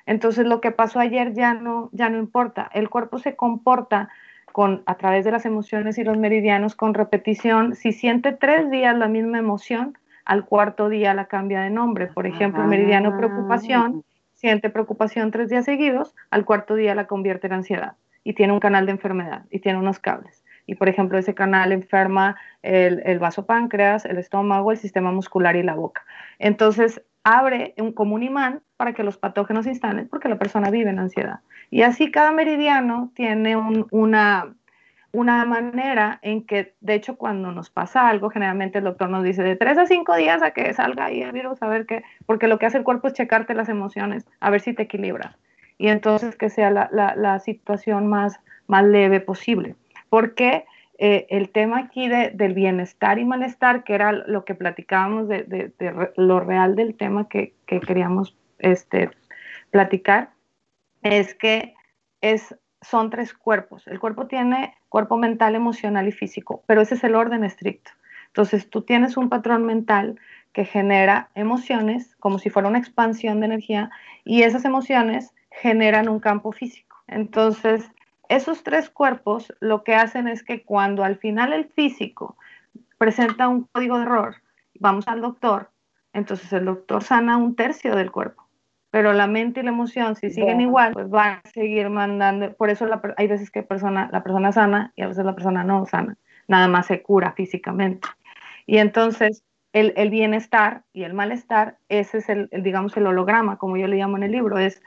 [0.05, 2.69] Entonces lo que pasó ayer ya no, ya no importa.
[2.73, 4.09] El cuerpo se comporta
[4.51, 7.75] con, a través de las emociones y los meridianos con repetición.
[7.75, 12.07] Si siente tres días la misma emoción, al cuarto día la cambia de nombre.
[12.07, 17.53] Por ejemplo, meridiano preocupación, siente preocupación tres días seguidos, al cuarto día la convierte en
[17.53, 21.33] ansiedad y tiene un canal de enfermedad y tiene unos cables y por ejemplo ese
[21.33, 26.05] canal enferma el, el vasopáncreas, el estómago, el sistema muscular y la boca.
[26.39, 30.69] Entonces abre un, como un imán para que los patógenos se instalen porque la persona
[30.69, 31.39] vive en ansiedad.
[31.69, 34.53] Y así cada meridiano tiene una,
[35.11, 39.43] una manera en que, de hecho, cuando nos pasa algo, generalmente el doctor nos dice
[39.43, 42.47] de tres a cinco días a que salga ahí el virus, a ver qué, porque
[42.47, 45.37] lo que hace el cuerpo es checarte las emociones, a ver si te equilibras.
[45.77, 49.75] Y entonces que sea la, la, situación más, más leve posible.
[50.11, 50.65] Porque
[50.99, 55.71] eh, el tema aquí del bienestar y malestar, que era lo que platicábamos de, de,
[55.79, 59.09] de lo real del tema que, que queríamos este,
[59.71, 60.31] platicar,
[61.01, 61.73] es que
[62.19, 63.87] es son tres cuerpos.
[63.87, 67.91] El cuerpo tiene cuerpo mental, emocional y físico, pero ese es el orden estricto.
[68.27, 70.19] Entonces tú tienes un patrón mental
[70.51, 73.91] que genera emociones como si fuera una expansión de energía
[74.23, 76.97] y esas emociones generan un campo físico.
[77.07, 77.89] Entonces,
[78.35, 82.37] esos tres cuerpos lo que hacen es que cuando al final el físico
[82.97, 84.35] presenta un código de error,
[84.79, 85.71] vamos al doctor,
[86.13, 88.41] entonces el doctor sana un tercio del cuerpo
[88.91, 92.53] pero la mente y la emoción, si siguen igual, pues van a seguir mandando.
[92.53, 95.85] Por eso hay veces que persona, la persona sana y a veces la persona no
[95.85, 96.17] sana,
[96.49, 98.09] nada más se cura físicamente.
[98.65, 103.77] Y entonces el, el bienestar y el malestar, ese es el, digamos, el holograma, como
[103.77, 104.83] yo le llamo en el libro, es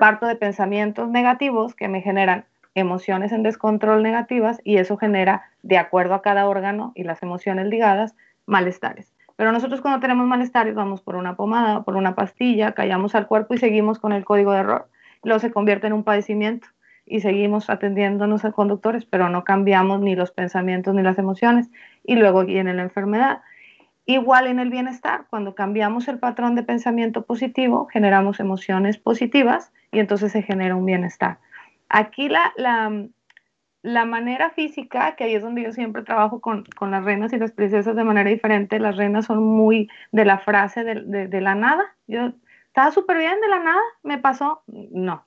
[0.00, 5.78] parto de pensamientos negativos que me generan emociones en descontrol negativas y eso genera, de
[5.78, 9.14] acuerdo a cada órgano y las emociones ligadas, malestares.
[9.36, 13.54] Pero nosotros cuando tenemos malestares vamos por una pomada, por una pastilla, callamos al cuerpo
[13.54, 14.88] y seguimos con el código de error.
[15.22, 16.68] Luego se convierte en un padecimiento
[17.06, 21.68] y seguimos atendiéndonos a conductores, pero no cambiamos ni los pensamientos ni las emociones
[22.04, 23.40] y luego viene la enfermedad.
[24.06, 29.98] Igual en el bienestar, cuando cambiamos el patrón de pensamiento positivo, generamos emociones positivas y
[29.98, 31.38] entonces se genera un bienestar.
[31.96, 33.06] Aquí la, la,
[33.82, 37.52] la manera física, que ahí es donde yo siempre trabajo con, las reinas y las
[37.52, 41.84] princesas de manera diferente, las reinas son muy de la frase de, la nada.
[42.08, 42.32] Yo
[42.66, 44.64] estaba súper bien de la nada, me pasó.
[44.66, 45.24] No,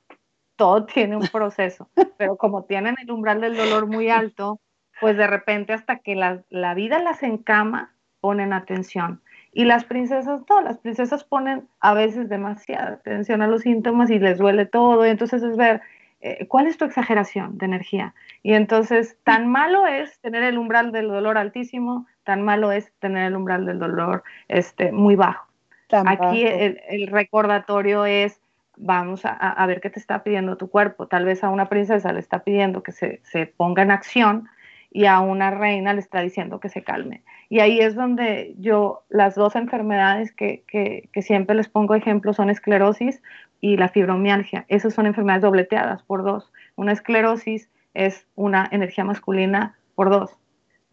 [0.57, 4.59] todo tiene un proceso, pero como tienen el umbral del dolor muy alto,
[4.99, 9.21] pues de repente hasta que la, la vida las encama, ponen atención.
[9.53, 14.19] Y las princesas no, las princesas ponen a veces demasiada atención a los síntomas y
[14.19, 15.81] les duele todo, y entonces es ver
[16.19, 18.13] eh, ¿cuál es tu exageración de energía?
[18.41, 23.27] Y entonces, tan malo es tener el umbral del dolor altísimo, tan malo es tener
[23.27, 25.47] el umbral del dolor este, muy bajo.
[25.89, 28.41] Aquí el, recordatorio es,
[28.75, 31.07] vamos a, ver qué te está pidiendo tu cuerpo.
[31.07, 34.49] Tal vez a una princesa le está pidiendo que se, se ponga en acción
[34.91, 37.23] y a una reina le está diciendo que se calme.
[37.49, 42.33] Y ahí es donde yo, las dos enfermedades que, que, que siempre les pongo ejemplo
[42.33, 43.21] son esclerosis
[43.61, 44.65] y la fibromialgia.
[44.67, 46.51] Esas son enfermedades dobleteadas por dos.
[46.75, 50.37] Una esclerosis es una energía masculina por dos.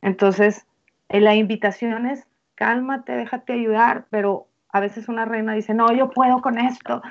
[0.03, 0.67] Entonces,
[1.09, 6.11] eh, la invitación es, cálmate, déjate ayudar, pero a veces una reina dice, no, yo
[6.11, 7.03] puedo con esto.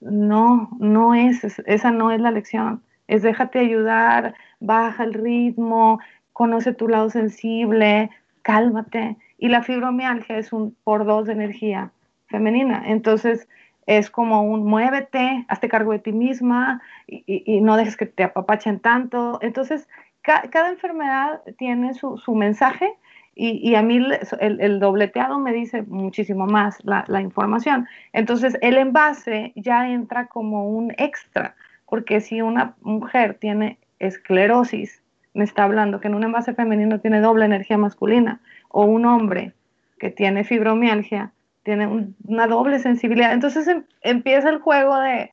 [0.00, 2.82] No, no es, esa no es la lección.
[3.08, 6.00] Es déjate ayudar, baja el ritmo,
[6.40, 8.08] conoce tu lado sensible,
[8.40, 9.18] cálmate.
[9.36, 11.92] Y la fibromialgia es un por dos de energía
[12.28, 12.82] femenina.
[12.86, 13.46] Entonces,
[13.84, 18.80] es como un muévete, hazte cargo de ti misma y, no dejes que te apapachen
[18.80, 19.38] tanto.
[19.42, 19.86] Entonces,
[20.22, 22.90] cada enfermedad tiene su, mensaje
[23.34, 24.00] y, a mí
[24.40, 27.86] el, dobleteado me dice muchísimo más la, información.
[28.14, 35.02] Entonces, el envase ya entra como un extra, porque si una mujer tiene esclerosis,
[35.34, 39.54] me está hablando que en un envase femenino tiene doble energía masculina, o un hombre
[39.98, 43.32] que tiene fibromialgia, tiene una doble sensibilidad.
[43.32, 45.30] Entonces em, empieza el juego de,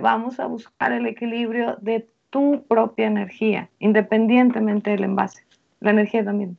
[0.00, 5.44] vamos a buscar el equilibrio de tu propia energía, independientemente del envase.
[5.80, 6.58] La energía también.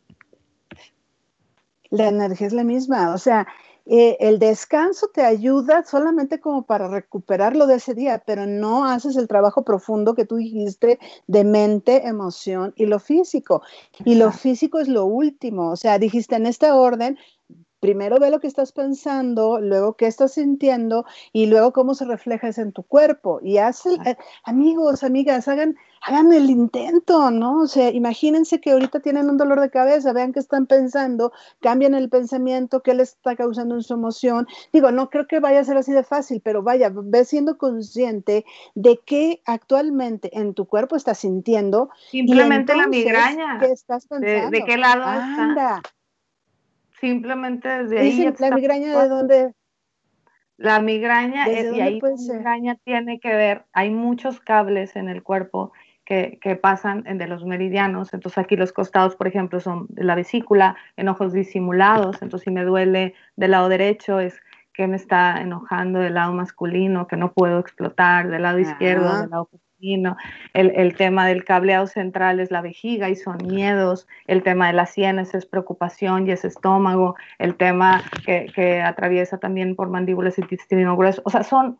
[1.91, 3.47] La energía es la misma, o sea,
[3.91, 9.15] eh, el descanso te ayuda solamente como para recuperarlo de ese día, pero no haces
[9.17, 13.63] el trabajo profundo que tú dijiste de mente, emoción y lo físico.
[14.05, 17.17] Y lo físico es lo último, o sea, dijiste en este orden,
[17.79, 22.49] primero ve lo que estás pensando, luego qué estás sintiendo y luego cómo se refleja
[22.49, 23.39] eso en tu cuerpo.
[23.43, 27.61] Y haz eh, amigos, amigas, hagan, hagan el intento, ¿no?
[27.61, 31.93] O sea, imagínense que ahorita tienen un dolor de cabeza, vean qué están pensando, cambian
[31.93, 34.47] el pensamiento, qué les está causando en su emoción.
[34.73, 38.45] Digo, no creo que vaya a ser así de fácil, pero vaya, ve siendo consciente
[38.75, 41.89] de qué actualmente en tu cuerpo estás sintiendo.
[42.11, 43.59] Simplemente la migraña.
[43.59, 44.49] ¿Qué estás pensando?
[44.49, 45.81] ¿De, qué lado está?
[46.99, 48.33] Simplemente desde ahí.
[48.39, 49.53] ¿La migraña de dónde?
[50.57, 55.23] La migraña, es, y ahí la migraña tiene que ver, hay muchos cables en el
[55.23, 55.71] cuerpo
[56.03, 60.15] que, que, pasan de los meridianos, entonces aquí los costados, por ejemplo, son de la
[60.15, 64.41] vesícula, enojos disimulados, entonces si me duele del lado derecho es
[64.73, 69.29] que me está enojando del lado masculino, que no puedo explotar, del lado izquierdo, del
[69.29, 69.49] lado
[69.81, 74.73] el, el, tema del cableado central es la vejiga y son miedos, el tema de
[74.73, 80.37] las sienes es preocupación y es estómago, el tema que, que atraviesa también por mandíbulas
[80.37, 81.77] y intestino grueso, o sea, son,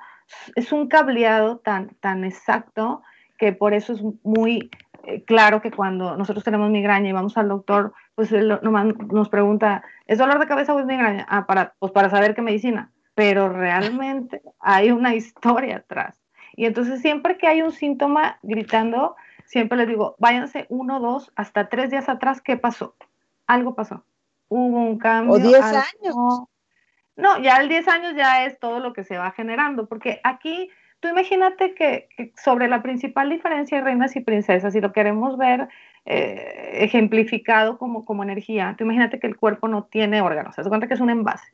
[0.56, 3.02] es un cableado tan, tan exacto
[3.38, 4.70] que por eso es muy
[5.06, 8.60] eh, claro que cuando nosotros tenemos migraña y vamos al doctor, pues él
[9.12, 11.26] nos pregunta, ¿es dolor de cabeza o es migraña?
[11.30, 12.92] Ah, para, pues para saber qué medicina.
[13.16, 16.19] Pero realmente hay una historia atrás.
[16.60, 21.70] Y entonces siempre que hay un síntoma gritando, siempre les digo, váyanse uno, dos, hasta
[21.70, 22.96] tres días atrás, ¿qué pasó?
[23.48, 24.04] Algo pasó.
[24.50, 25.36] Hubo un cambio.
[25.36, 26.44] O diez años.
[27.16, 30.70] No, ya el diez años ya es todo lo que se va generando, porque aquí
[31.00, 35.70] Tú imagínate que, sobre la principal diferencia de reinas y princesas, si lo queremos ver
[36.04, 40.90] eh, ejemplificado como, como energía, tú imagínate que el cuerpo no tiene órganos, se cuenta
[40.90, 41.48] que es un envase.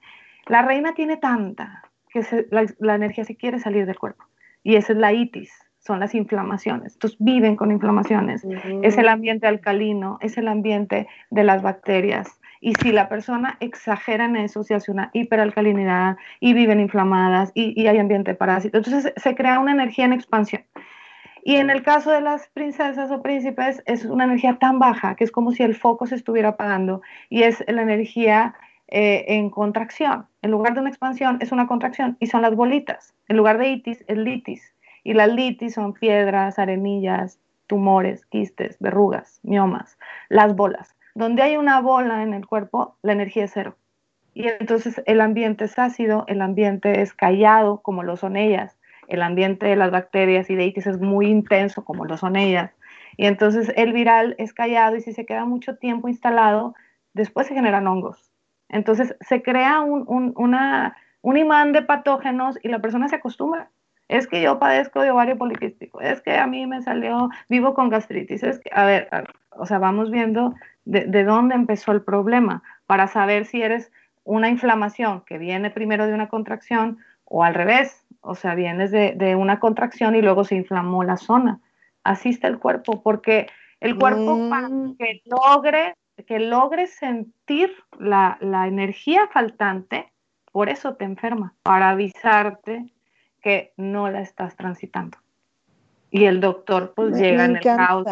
[0.47, 2.47] La reina tiene tanta que
[2.79, 4.25] la, energía se quiere salir del cuerpo
[4.65, 6.95] y esa es la itis, son las inflamaciones.
[6.95, 8.43] Entonces viven con inflamaciones.
[8.81, 14.25] Es el ambiente alcalino, es el ambiente de las bacterias, y si la persona exagera
[14.25, 18.77] en eso, se hace una hiperalcalinidad y viven inflamadas y, hay ambiente parásito.
[18.77, 20.63] Entonces se crea una energía en expansión.
[21.43, 25.23] Y en el caso de las princesas o príncipes es una energía tan baja que
[25.23, 28.55] es como si el foco se estuviera apagando y es la energía
[28.87, 30.27] eh, en contracción.
[30.41, 33.15] En lugar de una expansión es una contracción y son las bolitas.
[33.27, 34.73] En lugar de itis es litis.
[35.03, 39.97] Y las litis son piedras, arenillas, tumores, quistes, verrugas, miomas,
[40.29, 40.95] las bolas.
[41.15, 43.75] Donde hay una bola en el cuerpo, la energía es cero.
[44.33, 48.77] Y entonces el ambiente es ácido, el ambiente es callado, como lo son ellas.
[49.07, 52.71] El ambiente de las bacterias y de itis es muy intenso, como lo son ellas.
[53.17, 56.75] Y entonces el viral es callado y si se queda mucho tiempo instalado,
[57.13, 58.34] después se generan hongos.
[58.75, 60.33] Entonces se crea un,
[61.21, 63.69] un imán de patógenos y la persona se acostumbra.
[64.09, 67.89] Es que yo padezco de ovario poliquístico, es que a mí me salió, vivo con
[67.89, 69.09] gastritis, es que, a ver,
[69.51, 70.53] o sea, vamos viendo
[70.83, 73.93] de, dónde empezó el problema para saber si eres
[74.25, 79.35] una inflamación que viene primero de una contracción o al revés, o sea, vienes de,
[79.37, 81.61] una contracción y luego se inflamó la zona.
[82.03, 83.47] Así está el cuerpo, porque
[83.79, 84.97] el cuerpo para mm.
[84.97, 90.11] que logre, que logre sentir la, la energía faltante,
[90.51, 92.93] por eso te enferma, para avisarte
[93.41, 95.17] que no la estás transitando.
[96.09, 98.07] Y el doctor pues llega en el caos,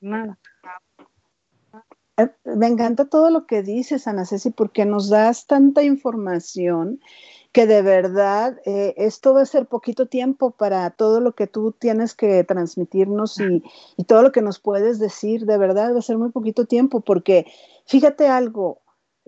[0.00, 0.38] no nada.
[2.16, 7.00] Eh, me encanta todo lo que dices, Ana Ceci, porque nos das tanta información
[7.56, 11.72] que de verdad eh, esto va a ser poquito tiempo para todo lo que tú
[11.72, 13.62] tienes que transmitirnos y,
[13.96, 17.00] y, todo lo que nos puedes decir, de verdad va a ser muy poquito tiempo,
[17.00, 17.46] porque
[17.86, 18.82] fíjate algo,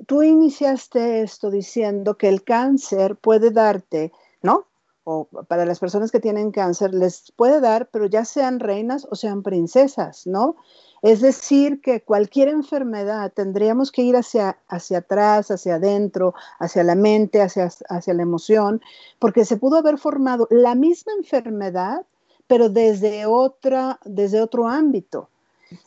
[0.07, 4.13] tú iniciaste esto diciendo que el cáncer puede darte,
[4.43, 4.67] ¿no?
[5.05, 9.17] O para las personas que tienen cáncer les puede dar, pero ya sean reinas o
[9.17, 10.57] sean princesas, ¿no?
[11.03, 16.95] Es decir, que cualquier enfermedad tendríamos que ir hacia, hacia atrás, hacia adentro, hacia la
[16.95, 18.81] mente, hacia, hacia la emoción,
[19.19, 22.05] porque se pudo haber formado la misma enfermedad,
[22.47, 25.29] pero desde, otra, desde otro ámbito.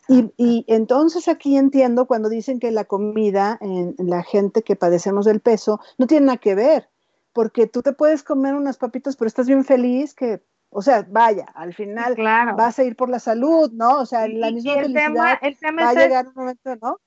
[0.08, 5.40] Y, entonces aquí entiendo cuando dicen que la comida en, la gente que padecemos del
[5.40, 6.88] peso no tiene nada que ver,
[7.34, 10.42] porque tú te puedes comer unas papitas, pero estás bien feliz que
[10.74, 12.16] o sea, vaya, al final
[12.56, 14.00] vas a ir por la salud, ¿no?
[14.00, 16.98] O sea, la misma el felicidad tema, va a llegar un momento, ¿no?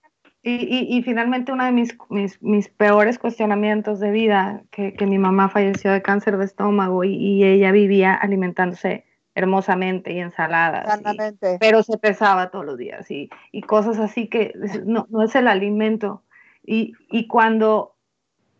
[0.42, 1.96] Y, y, finalmente uno de mis,
[2.42, 7.42] mis, peores cuestionamientos de vida, que, que, mi mamá falleció de cáncer de estómago y,
[7.42, 11.00] ella vivía alimentándose hermosamente y ensaladas,
[11.58, 14.52] pero se pesaba todos los días y, y cosas así que
[14.84, 16.22] no, no es el alimento.
[16.62, 17.96] Y, y cuando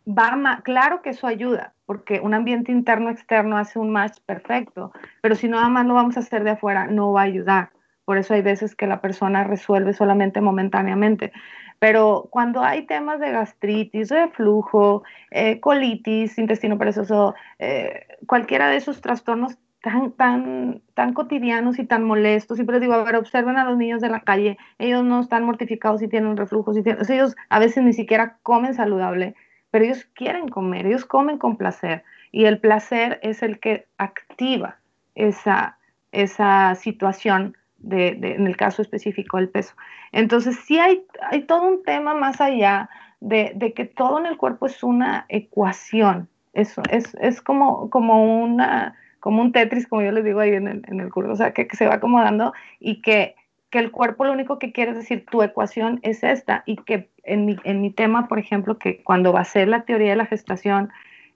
[0.09, 5.35] va, claro que eso ayuda, porque un ambiente interno externo hace un match perfecto, pero
[5.35, 7.71] si nada más lo vamos a hacer de afuera, no va a ayudar.
[8.05, 11.33] Por eso hay veces que la persona resuelve solamente momentáneamente.
[11.79, 19.01] Pero cuando hay temas de gastritis, reflujo, eh, colitis, intestino perezoso, eh, cualquiera de esos
[19.01, 23.77] trastornos tan, tan, tan cotidianos y tan molestos, siempre digo, a ver, observen a los
[23.77, 27.59] niños de la calle, ellos no están mortificados si tienen reflujo, si tienen, ellos a
[27.59, 29.35] veces ni siquiera comen saludable,
[29.75, 34.77] pero ellos quieren comer, ellos comen con placer y el placer es el que activa
[35.17, 35.79] esa,
[36.13, 39.75] esa situación de, en el caso específico del peso.
[40.13, 44.67] Entonces sí hay, hay todo un tema más allá de, que todo en el cuerpo
[44.67, 46.77] es una ecuación, es,
[47.21, 51.01] es, como, como, una, como un Tetris, como yo les digo ahí en el, en
[51.01, 53.35] el curso, o sea, que, que se va acomodando y que
[53.75, 57.45] que el cuerpo lo único que quiere decir, tu ecuación es esta, y que en
[57.45, 60.27] mi, en mi tema, por ejemplo, que cuando va a ser la teoría de la
[60.27, 60.91] gestación,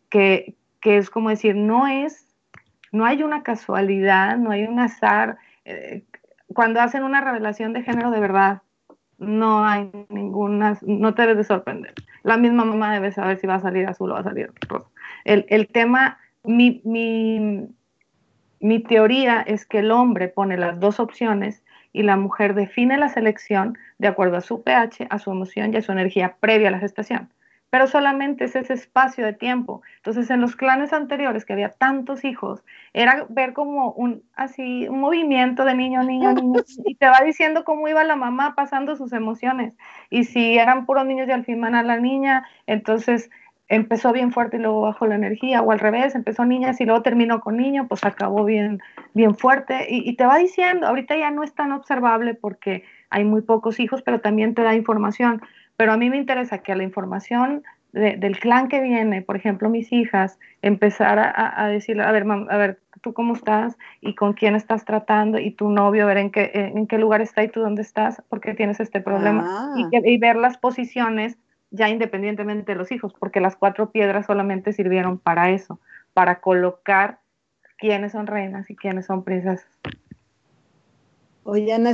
[0.08, 2.28] que, que es como decir, no es
[2.92, 5.38] no hay una casualidad, no hay un azar.
[5.64, 6.04] Eh,
[6.54, 8.62] cuando hacen una revelación de género de verdad,
[9.18, 11.92] no hay ninguna, no te debes de sorprender.
[12.22, 14.88] La misma mamá debe saber si va a salir azul o va a salir rosa.
[15.24, 17.66] El, el tema, mi, mi,
[18.60, 23.08] mi teoría es que el hombre pone las dos opciones y la mujer define la
[23.08, 26.72] selección de acuerdo a su pH, a su emoción y a su energía previa a
[26.72, 27.30] la gestación
[27.70, 29.82] pero solamente es ese espacio de tiempo.
[29.96, 32.64] Entonces, en los clanes anteriores, que había tantos hijos,
[32.94, 37.64] era ver como un, así, un movimiento de niño, niño, niño, y te va diciendo
[37.64, 39.74] cómo iba la mamá pasando sus emociones.
[40.08, 43.30] Y si eran puros niños y al fin van a la niña, entonces
[43.68, 47.02] empezó bien fuerte y luego bajó la energía, o al revés, empezó niñas y luego
[47.02, 48.80] terminó con niño, pues acabó bien,
[49.14, 49.86] bien fuerte.
[49.88, 53.80] Y, y te va diciendo, ahorita ya no es tan observable porque hay muy pocos
[53.80, 55.42] hijos, pero también te da información
[55.78, 57.62] pero a mí me interesa que la información
[57.92, 62.56] del clan que viene, por ejemplo, mis hijas, empezar a, a decirle, a ver, a
[62.56, 66.30] ver, tú cómo estás y con quién estás tratando y tu novio, a ver en
[66.32, 69.72] qué, en qué lugar está y tú dónde estás, porque tienes este problema.
[69.76, 70.00] Y, ah.
[70.04, 71.38] y ver las posiciones
[71.70, 75.78] ya independientemente de los hijos, porque las cuatro piedras solamente sirvieron para eso,
[76.14, 77.18] para colocar
[77.76, 79.66] quiénes son reinas y quiénes son princesas.
[81.44, 81.92] Oye, Ana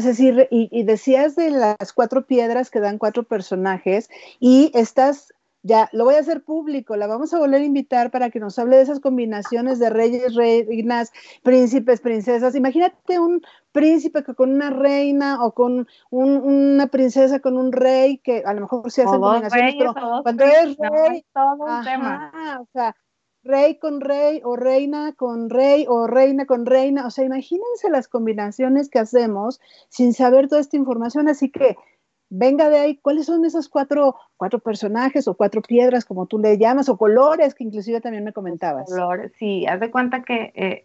[0.51, 4.11] y, y, decías de las cuatro piedras que dan cuatro personajes
[4.41, 5.33] y estás,
[5.67, 8.59] ya, lo voy a hacer público, la vamos a volver a invitar para que nos
[8.59, 11.11] hable de esas combinaciones de reyes, reinas,
[11.43, 12.55] príncipes, princesas.
[12.55, 13.41] Imagínate un
[13.73, 18.91] príncipe con una reina o con una princesa con un rey, que a lo mejor
[18.91, 22.61] se hacen combinaciones, pero cuando es rey, todo un tema.
[22.61, 22.95] o sea,
[23.43, 27.07] rey con rey o reina con rey o reina con reina.
[27.07, 31.29] O sea, imagínense las combinaciones que hacemos sin saber toda esta información.
[31.29, 31.79] Así que
[32.37, 36.59] venga de ahí, ¿cuáles son esos cuatro, cuatro personajes o cuatro piedras, como tú le
[36.59, 38.87] llamas, o colores que inclusive también me comentabas?
[38.91, 40.85] Colores, sí, haz de cuenta que eh,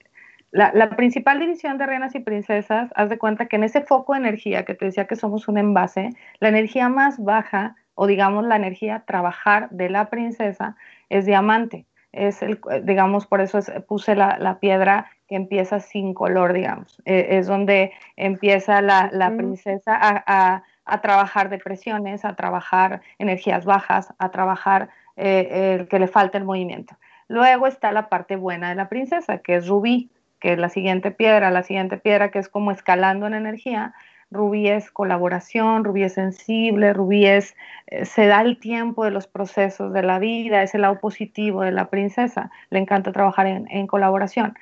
[0.51, 4.13] la, la, principal división de reinas y princesas, haz de cuenta que en ese foco
[4.13, 8.45] de energía que te decía que somos un envase, la energía más baja, o digamos
[8.45, 10.75] la energía trabajar de la princesa,
[11.09, 17.01] es diamante es el, digamos, por eso puse la, piedra que empieza sin color, digamos.
[17.05, 19.37] E, es donde empieza la, mm.
[19.37, 20.63] princesa a,
[21.01, 26.97] trabajar depresiones, a trabajar energías bajas, a trabajar eh, que le falta el movimiento.
[27.27, 30.09] Luego está la parte buena de la princesa, que es rubí,
[30.39, 33.93] que es la siguiente piedra, la siguiente piedra que es como escalando en energía,
[34.31, 37.55] Rubí es colaboración, Rubí es sensible, Rubí es,
[37.87, 41.61] eh, se da el tiempo de los procesos de la vida, es el lado positivo
[41.63, 44.55] de la princesa, le encanta trabajar en, colaboración.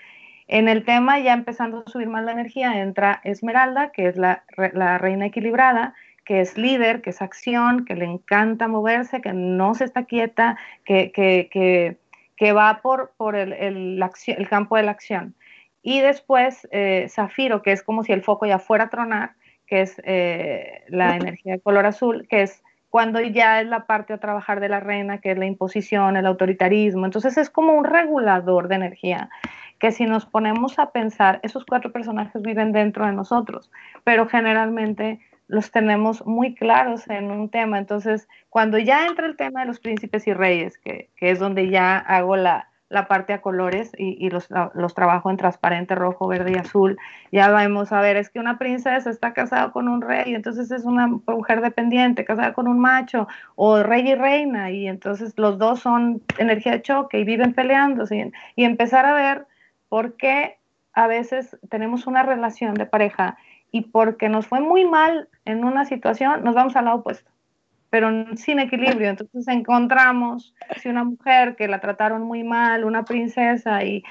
[0.48, 4.44] En el tema, ya empezando a subir más la energía, entra Esmeralda, que es la,
[5.00, 5.94] reina equilibrada,
[6.28, 10.58] que es líder, que es acción, que le encanta moverse, que no se está quieta,
[10.84, 15.36] que, que, va por, por el, el, el, campo de la acción.
[15.82, 19.32] Y después eh, Zafiro, que es como si el foco ya fuera a tronar,
[19.68, 24.12] que es eh, la energía de color azul, que es cuando ya es la parte
[24.12, 27.06] a trabajar de la reina, que es la imposición, el autoritarismo.
[27.06, 29.30] Entonces es como un regulador de energía,
[29.80, 33.72] que si nos ponemos a pensar, esos cuatro personajes viven dentro de nosotros,
[34.04, 37.78] pero generalmente los tenemos muy claros en un tema.
[37.78, 41.70] Entonces, cuando ya entra el tema de los príncipes y reyes, que, que es donde
[41.70, 46.54] ya hago la, la parte a colores y, los, los, trabajo en transparente, rojo, verde
[46.56, 46.98] y azul.
[47.32, 50.86] Ya vamos a ver, es que una princesa está casada con un rey, entonces es
[50.86, 55.82] una mujer dependiente, casada con un macho, o rey y reina, y entonces los dos
[55.82, 58.32] son energía de choque y viven peleándose.
[58.56, 59.48] Y empezar a ver
[59.90, 60.58] por qué
[60.94, 63.38] a veces tenemos una relación de pareja
[63.72, 67.32] y porque nos fue muy mal en una situación, nos vamos al lado opuesto
[67.90, 69.10] pero sin equilibrio.
[69.10, 74.04] Entonces encontramos si una mujer que la trataron muy mal, una princesa, y,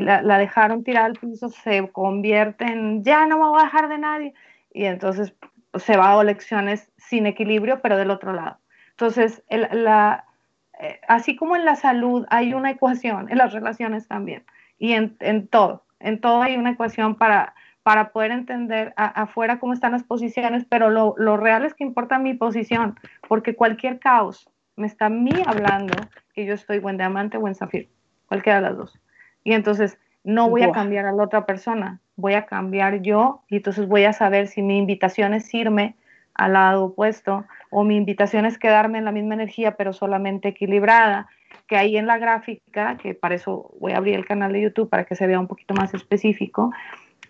[0.00, 3.98] la, dejaron tirar al piso, se convierte en, ya no me voy a dejar de
[3.98, 4.34] nadie.
[4.72, 5.34] Y entonces
[5.74, 8.58] se va a lecciones sin equilibrio, pero del otro lado.
[8.90, 10.24] Entonces, la,
[10.78, 14.44] eh, así como en la salud hay una ecuación, en las relaciones también,
[14.78, 19.72] y en, en todo, en todo hay una ecuación para para poder entender afuera cómo
[19.72, 24.50] están las posiciones, pero lo, lo, real es que importa mi posición, porque cualquier caos
[24.76, 25.94] me está a mí hablando
[26.34, 27.88] que yo estoy buen diamante o en zafiro,
[28.26, 29.00] cualquiera de las dos.
[29.44, 33.56] Y entonces no voy a cambiar a la otra persona, voy a cambiar yo y
[33.56, 35.96] entonces voy a saber si mi invitación es irme
[36.34, 41.28] al lado opuesto o mi invitación es quedarme en la misma energía pero solamente equilibrada
[41.66, 44.88] que ahí en la gráfica, que para eso voy a abrir el canal de YouTube
[44.90, 46.72] para que se vea un poquito más específico,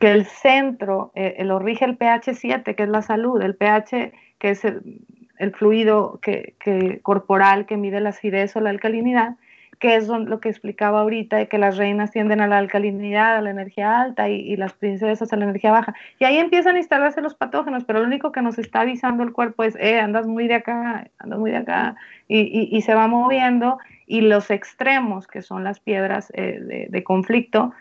[0.01, 4.12] que el centro eh, lo rige el pH 7, que es la salud, el pH
[4.38, 6.55] que es el, fluido que,
[7.03, 9.36] corporal que mide la acidez o la alcalinidad,
[9.78, 13.42] que es lo que explicaba ahorita, de que las reinas tienden a la alcalinidad, a
[13.42, 15.94] la energía alta y, las princesas a la energía baja.
[16.18, 19.32] Y ahí empiezan a instalarse los patógenos, pero lo único que nos está avisando el
[19.32, 21.96] cuerpo es, eh, andas muy de acá, andas muy de acá,
[22.26, 27.72] y, se va moviendo, y los extremos, que son las piedras eh, de, conflicto,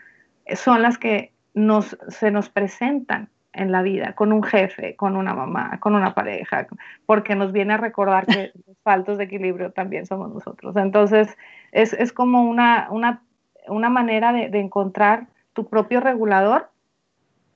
[0.54, 5.34] son las que nos, se nos presentan en la vida, con un jefe, con una
[5.34, 6.68] mamá, con una pareja,
[7.06, 10.76] porque nos viene a recordar que los faltos de equilibrio también somos nosotros.
[10.76, 11.36] Entonces,
[11.72, 16.70] es, como una, una, manera de, encontrar tu propio regulador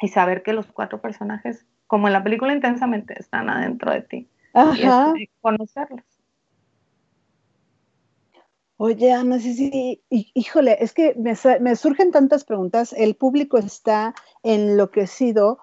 [0.00, 4.28] y saber que los cuatro personajes, como en la película intensamente, están adentro de ti.
[4.52, 5.12] Ajá.
[5.16, 6.13] Y conocerlos.
[8.76, 14.14] Oye, Ana, sí, sí, híjole, es que me, me, surgen tantas preguntas, el público está
[14.42, 15.58] enloquecido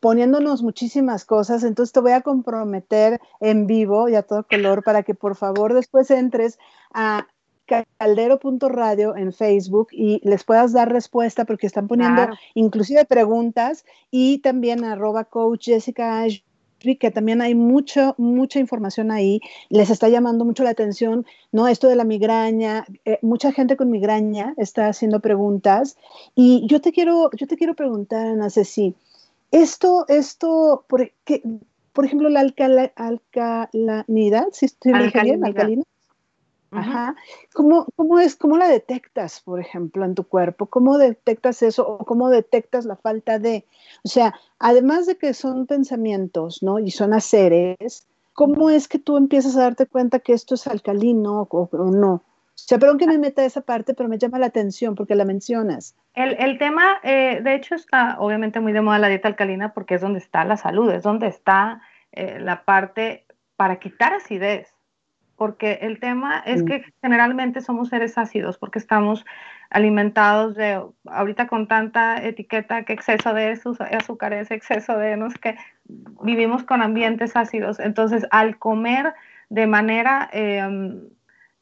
[0.00, 5.02] poniéndonos muchísimas cosas, entonces te voy a comprometer en vivo y a todo color para
[5.04, 6.58] que por favor después entres
[6.92, 7.26] a
[7.98, 14.84] caldero.radio en Facebook y les puedas dar respuesta porque están poniendo inclusive preguntas y también
[14.84, 16.24] arroba coach Jessica
[16.94, 21.66] que también hay mucho, mucha información ahí, les está llamando mucho la atención, ¿no?
[21.66, 25.96] Esto de la migraña, eh, mucha gente con migraña está haciendo preguntas.
[26.36, 28.94] Y yo te quiero, yo te quiero preguntar, Ana Ceci,
[29.50, 31.10] esto, esto, por,
[31.92, 32.40] por ejemplo, la
[32.94, 35.82] alcalinidad, si estoy bien, alcalina,
[36.70, 37.14] Ajá.
[37.54, 40.66] ¿Cómo, ¿Cómo, es, ¿Cómo la detectas, por ejemplo, en tu cuerpo?
[40.66, 43.64] ¿Cómo detectas eso o cómo detectas la falta de?
[44.04, 46.78] O sea, además de que son pensamientos, ¿no?
[46.78, 51.48] Y son haceres, ¿cómo es que tú empiezas a darte cuenta que esto es alcalino
[51.50, 52.12] o, no?
[52.14, 52.22] O
[52.58, 55.94] sea, perdón que me meta esa parte, pero me llama la atención porque la mencionas.
[56.14, 59.94] El, el tema, eh, de hecho, está obviamente muy de moda la dieta alcalina porque
[59.94, 64.75] es donde está la salud, es donde está eh, la parte para quitar acidez
[65.36, 69.24] porque el tema es que generalmente somos seres ácidos, porque estamos
[69.70, 73.58] alimentados de, ahorita con tanta etiqueta que exceso de
[73.92, 75.56] azúcares, exceso de, no sé qué,
[76.22, 77.78] vivimos con ambientes ácidos.
[77.78, 79.12] Entonces, al comer
[79.50, 81.02] de manera em,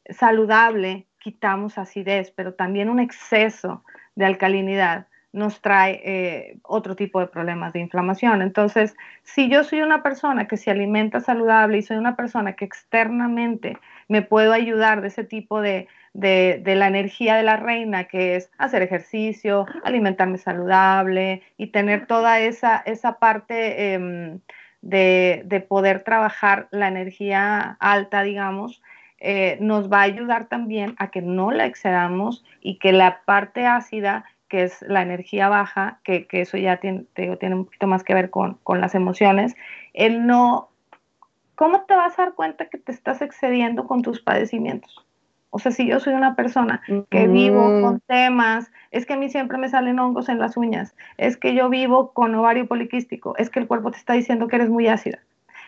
[0.09, 3.83] saludable, quitamos acidez, pero también un exceso
[4.15, 8.41] de alcalinidad nos trae eh, otro tipo de problemas de inflamación.
[8.41, 12.63] Entonces, si yo soy una persona que se alimenta saludable y soy una persona que
[12.63, 13.77] externamente
[14.07, 18.49] me puedo ayudar de ese tipo de, de, la energía de la reina, que es
[18.57, 24.39] hacer ejercicio, alimentarme saludable y tener toda esa, esa parte em,
[24.81, 28.81] de, de, poder trabajar la energía alta, digamos,
[29.19, 33.65] eh, nos va a ayudar también a que no la excedamos y que la parte
[33.65, 34.23] ácida
[34.55, 38.29] que es la energía baja, que, eso ya tiene, tiene un poquito más que ver
[38.29, 39.53] con, las emociones,
[39.93, 40.69] el no,
[41.55, 45.05] ¿cómo te vas a dar cuenta que te estás excediendo con tus padecimientos?
[45.49, 49.27] O sea, si yo soy una persona que vivo con temas, es que a mí
[49.27, 53.49] siempre me salen hongos en las uñas, es que yo vivo con ovario poliquístico, es
[53.49, 55.19] que el cuerpo te está diciendo que eres muy ácida,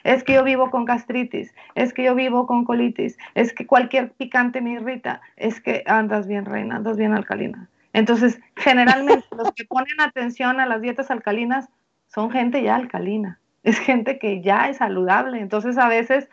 [0.05, 4.13] es que yo vivo con gastritis, es que yo vivo con colitis, es que cualquier
[4.13, 7.67] picante me irrita, es que andas bien reina, andas bien alcalina.
[7.93, 11.69] Entonces, generalmente los que ponen atención a las dietas alcalinas
[12.07, 15.39] son gente ya alcalina, es gente que ya es saludable.
[15.39, 16.29] Entonces, a veces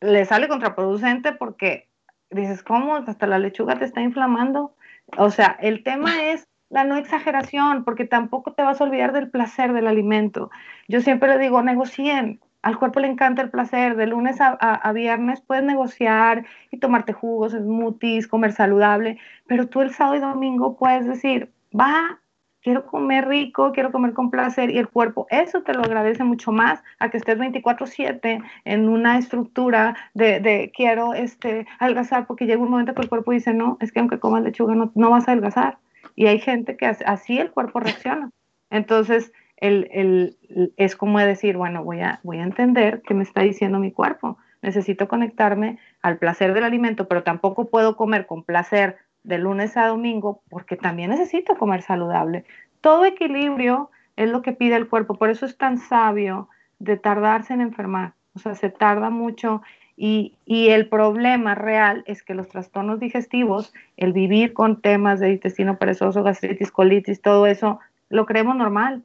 [0.00, 1.88] le sale contraproducente porque
[2.30, 2.96] dices, ¿cómo?
[2.96, 4.74] Hasta la lechuga te está inflamando.
[5.16, 9.30] O sea, el tema es la no exageración, porque tampoco te vas a olvidar del
[9.30, 10.50] placer del alimento.
[10.88, 13.94] Yo siempre le digo, negocien, al cuerpo le encanta el placer.
[13.94, 19.92] De lunes a, viernes puedes negociar y tomarte jugos, smoothies, comer saludable, pero tú el
[19.92, 22.20] sábado y domingo puedes decir, va,
[22.62, 26.52] quiero comer rico, quiero comer con placer y el cuerpo, eso te lo agradece mucho
[26.52, 32.70] más a que estés 24/7 en una estructura de, quiero este, adelgazar, porque llega un
[32.70, 35.32] momento que el cuerpo dice, no, es que aunque comas lechuga no, no vas a
[35.32, 35.76] adelgazar.
[36.16, 38.30] Y hay gente que así el cuerpo reacciona.
[38.70, 39.32] Entonces,
[39.64, 43.92] el, es como decir, bueno, voy a, voy a entender qué me está diciendo mi
[43.92, 44.36] cuerpo.
[44.62, 49.86] Necesito conectarme al placer del alimento, pero tampoco puedo comer con placer de lunes a
[49.86, 52.44] domingo porque también necesito comer saludable.
[52.80, 56.48] Todo equilibrio es lo que pide el cuerpo, por eso es tan sabio
[56.78, 58.12] de tardarse en enfermar.
[58.34, 59.62] O sea, se tarda mucho
[59.96, 65.30] y, y, el problema real es que los trastornos digestivos, el vivir con temas de
[65.30, 69.04] intestino perezoso, gastritis, colitis, todo eso, lo creemos normal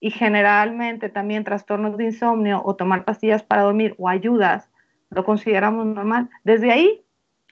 [0.00, 4.68] y generalmente también trastornos de insomnio o tomar pastillas para dormir o ayudas,
[5.10, 6.30] lo consideramos normal.
[6.42, 7.04] Desde ahí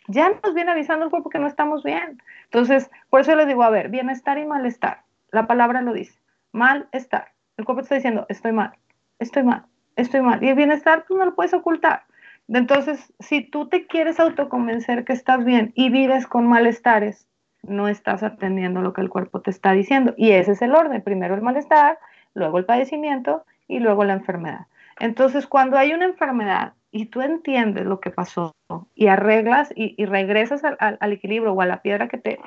[0.08, 2.20] ya nos viene avisando el cuerpo que no estamos bien.
[2.44, 5.02] Entonces, por eso les digo, a ver, bienestar y malestar.
[5.30, 6.18] La palabra lo dice.
[6.52, 7.32] Malestar.
[7.58, 8.72] El cuerpo está diciendo, estoy mal,
[9.18, 10.42] estoy mal, estoy mal.
[10.42, 12.04] Y el bienestar, tú pues, no lo puedes ocultar.
[12.48, 17.26] Entonces, si tú te quieres autoconvencer que estás bien y vives con malestares,
[17.62, 20.14] no estás atendiendo lo que el cuerpo te está diciendo.
[20.16, 21.02] Y ese es el orden.
[21.02, 21.98] Primero el malestar,
[22.38, 24.66] luego el padecimiento y luego la enfermedad.
[24.98, 28.54] Entonces, cuando hay una enfermedad y tú entiendes lo que pasó
[28.94, 32.40] y arreglas y, regresas al, equilibrio o a la piedra que te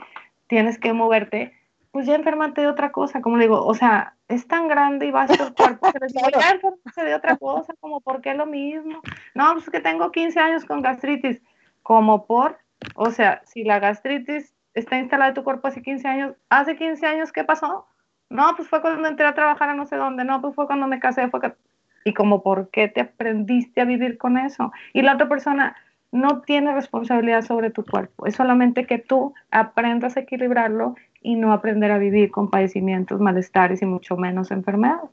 [0.48, 1.54] tienes que moverte,
[1.92, 5.12] pues ya enfermate de otra cosa, como le digo, o sea, es tan grande y
[5.12, 9.02] vasto el cuerpo les digo, ya de otra cosa, como por qué lo mismo.
[9.36, 11.42] No, pues que tengo 15 años con gastritis,
[11.84, 12.58] como por,
[12.96, 17.06] o sea, si la gastritis está instalada en tu cuerpo hace 15 años, hace 15
[17.06, 17.88] años, ¿qué pasó?
[18.32, 20.88] No, pues fue cuando entré a trabajar a no sé dónde, no, pues fue cuando
[20.88, 21.54] me casé, fue que...
[22.06, 24.72] Y como, ¿por qué te aprendiste a vivir con eso?
[24.94, 25.76] Y la otra persona
[26.14, 31.52] no tiene responsabilidad sobre tu cuerpo, es solamente que tú aprendas a equilibrarlo y no
[31.52, 35.10] aprender a vivir con padecimientos, malestares y mucho menos enfermedades.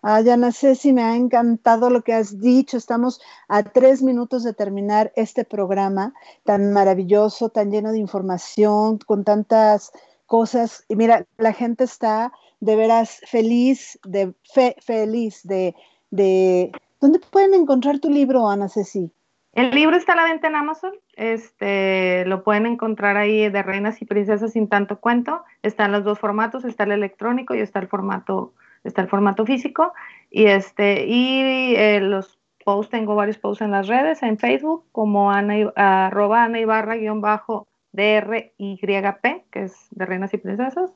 [0.00, 2.76] Ay, Ana Ceci, me ha encantado lo que has dicho.
[2.76, 6.12] Estamos a tres minutos de terminar este programa
[6.44, 9.92] tan maravilloso, tan lleno de información, con tantas
[10.34, 10.84] cosas.
[10.88, 15.76] Y mira, la gente está de veras feliz, de fe, feliz de,
[16.10, 16.72] de...
[17.00, 19.12] ¿Dónde pueden encontrar tu libro, Ana Ceci?
[19.52, 24.02] El libro está a la venta en Amazon, este, lo pueden encontrar ahí de Reinas
[24.02, 25.44] y Princesas sin tanto cuento.
[25.62, 29.92] Están los dos formatos, está el electrónico y está el formato, está el formato físico.
[30.32, 35.30] Y este, y eh, los posts, tengo varios posts en las redes, en Facebook, como
[35.30, 40.90] Ana, arroba Ana Ibarra guion bajo DRYP, que es de Reinas y Princesas,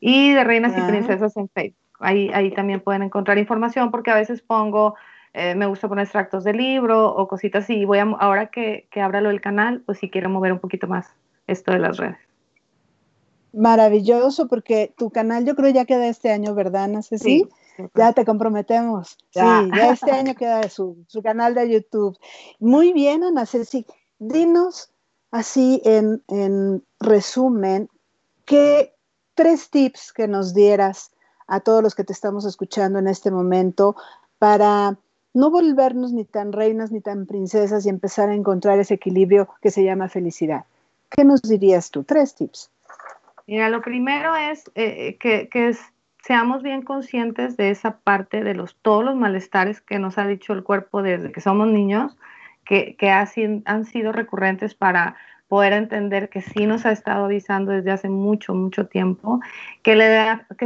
[0.00, 1.78] y de Reinas y Princesas en Facebook.
[2.00, 4.94] Ahí, ahí también pueden encontrar información porque a veces pongo
[5.34, 7.84] eh, me gusta poner extractos de libro o cositas así.
[7.84, 10.86] Voy a, ahora que, que abra lo del canal, pues sí quiero mover un poquito
[10.86, 11.06] más
[11.46, 12.18] esto de las redes.
[13.52, 17.46] Maravilloso, porque tu canal yo creo ya queda este año, ¿verdad, no sé si
[17.94, 19.16] Ya te comprometemos.
[19.30, 22.18] Sí, ya este año queda su, su, canal de YouTube.
[22.58, 23.86] Muy bien, Ana Ceci.
[24.18, 24.92] Dinos
[25.30, 27.88] así en, en resumen,
[28.44, 28.94] ¿qué
[29.34, 31.12] tres tips que nos dieras
[31.46, 33.96] a todos los que te estamos escuchando en este momento
[34.38, 34.96] para
[35.34, 39.70] no volvernos ni tan reinas ni tan princesas y empezar a encontrar ese equilibrio que
[39.70, 40.64] se llama felicidad.
[41.10, 42.04] ¿Qué nos dirías tú?
[42.04, 42.70] Tres tips.
[43.46, 45.76] Mira, lo primero es eh, que,
[46.22, 50.52] seamos bien conscientes de esa parte de los, todos los malestares que nos ha dicho
[50.52, 52.16] el cuerpo desde que somos niños,
[52.68, 53.10] que,
[53.64, 55.16] han sido recurrentes para
[55.48, 59.40] poder entender que sí nos ha estado avisando desde hace mucho, mucho tiempo,
[59.82, 59.96] que,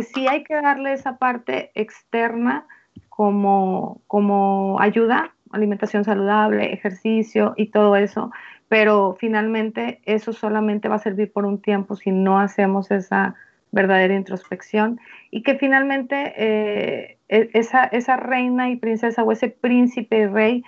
[0.02, 2.66] sí hay que darle esa parte externa
[3.08, 8.32] como, como ayuda, alimentación saludable, ejercicio y todo eso,
[8.68, 13.36] pero finalmente eso solamente va a servir por un tiempo si no hacemos esa
[13.70, 15.00] verdadera introspección
[15.30, 20.64] y que finalmente eh, e, esa reina y princesa o ese príncipe y rey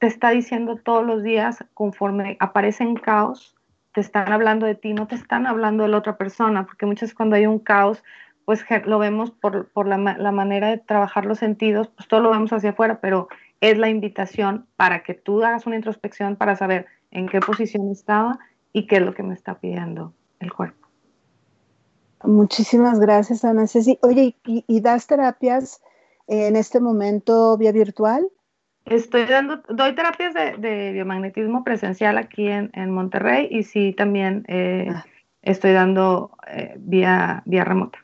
[0.00, 3.54] te está diciendo todos los días conforme aparece en caos,
[3.92, 7.02] te están hablando de ti, no te están hablando de la otra persona, porque muchas
[7.02, 8.02] veces cuando hay un caos
[8.46, 12.70] pues lo vemos por, la, manera de trabajar los sentidos, pues todo lo vemos hacia
[12.70, 13.28] afuera, pero
[13.60, 18.40] es la invitación para que tú hagas una introspección para saber en qué posición estaba
[18.72, 20.88] y qué es lo que me está pidiendo el cuerpo.
[22.24, 23.98] Muchísimas gracias, Ana Ceci.
[24.02, 25.80] Oye, ¿y, das terapias
[26.26, 28.26] en este momento vía virtual?
[28.86, 35.04] Estoy dando, doy terapias de, biomagnetismo presencial aquí en, Monterrey y sí también eh, ah.
[35.42, 37.98] estoy dando eh, vía, vía remota.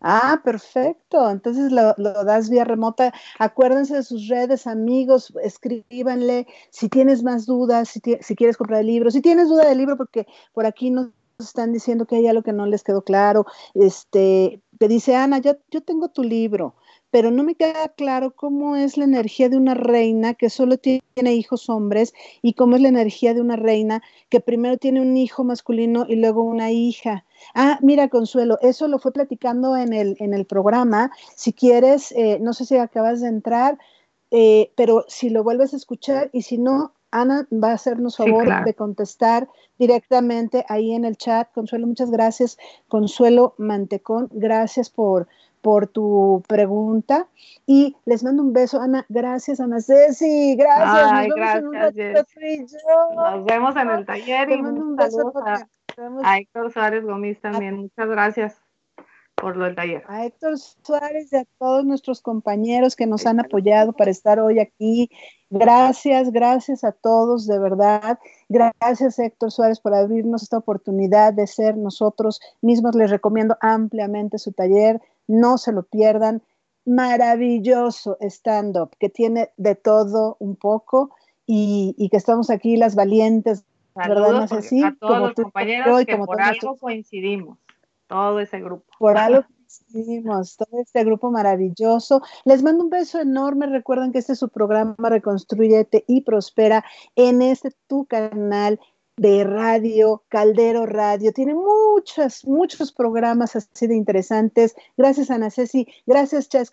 [0.00, 1.30] Ah, perfecto.
[1.30, 3.12] Entonces lo, das vía remota.
[3.38, 8.86] Acuérdense de sus redes, amigos, escríbanle si tienes más dudas, si, si quieres comprar el
[8.86, 12.42] libro, si tienes duda del libro, porque por aquí nos están diciendo que hay algo
[12.42, 13.46] que no les quedó claro.
[13.74, 16.74] Este, te dice Ana, yo, yo tengo tu libro
[17.10, 21.34] pero no me queda claro cómo es la energía de una reina que solo tiene
[21.34, 25.44] hijos hombres y cómo es la energía de una reina que primero tiene un hijo
[25.44, 27.24] masculino y luego una hija.
[27.54, 31.10] Ah, mira, Consuelo, eso lo fue platicando en el, en el programa.
[31.34, 33.78] Si quieres, eh, no sé si acabas de entrar,
[34.30, 38.64] eh, pero si lo vuelves a escuchar y si no, Ana va a hacernos favor
[38.64, 39.48] de contestar
[39.78, 41.50] directamente ahí en el chat.
[41.54, 42.58] Consuelo, muchas gracias.
[42.86, 45.26] Consuelo Mantecón, gracias por
[45.60, 47.28] por tu pregunta
[47.66, 49.04] y les mando un beso, Ana.
[49.08, 50.56] Gracias, Ana Ceci.
[50.56, 51.12] Gracias.
[51.12, 52.66] Nos vemos gracias, en
[53.16, 55.32] Nos vemos en el taller y mando un beso
[56.22, 57.76] a, Héctor Suárez Gómez también.
[57.76, 58.67] Muchas gracias
[59.40, 60.02] por lo del taller.
[60.08, 64.58] A Héctor Suárez y a todos nuestros compañeros que nos han apoyado para estar hoy
[64.58, 65.10] aquí.
[65.50, 68.18] Gracias, gracias a todos, de verdad.
[68.48, 72.94] Gracias, Héctor Suárez, por abrirnos esta oportunidad de ser nosotros mismos.
[72.94, 76.42] Les recomiendo ampliamente su taller no se lo pierdan.
[76.84, 81.10] maravilloso stand-up que tiene de todo un poco
[81.46, 83.64] y, que estamos aquí las valientes,
[83.94, 84.32] ¿verdad?
[84.32, 87.58] No así, a todos los compañeros que por algo coincidimos,
[88.08, 88.84] todo ese grupo.
[88.98, 92.22] Por algo coincidimos, todo este grupo maravilloso.
[92.44, 93.66] Les mando un beso enorme.
[93.66, 96.84] Recuerden que este es su programa Reconstruyete y Prospera
[97.16, 98.80] en este tu canal
[99.16, 101.32] de radio, Caldero Radio.
[101.32, 104.74] Tiene muchos, muchos programas así de interesantes.
[104.96, 105.86] Gracias, Ana Ceci.
[106.06, 106.70] Gracias, Chas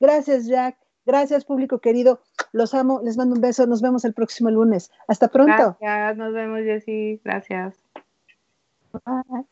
[0.00, 0.76] Gracias, Jack.
[1.06, 2.20] Gracias, público querido.
[2.52, 3.00] Los amo.
[3.02, 3.66] Les mando un beso.
[3.66, 4.90] Nos vemos el próximo lunes.
[5.06, 5.76] Hasta pronto.
[5.80, 6.16] Gracias.
[6.16, 7.20] Nos vemos, Jessy.
[7.24, 7.76] Gracias.
[8.92, 9.46] Bye.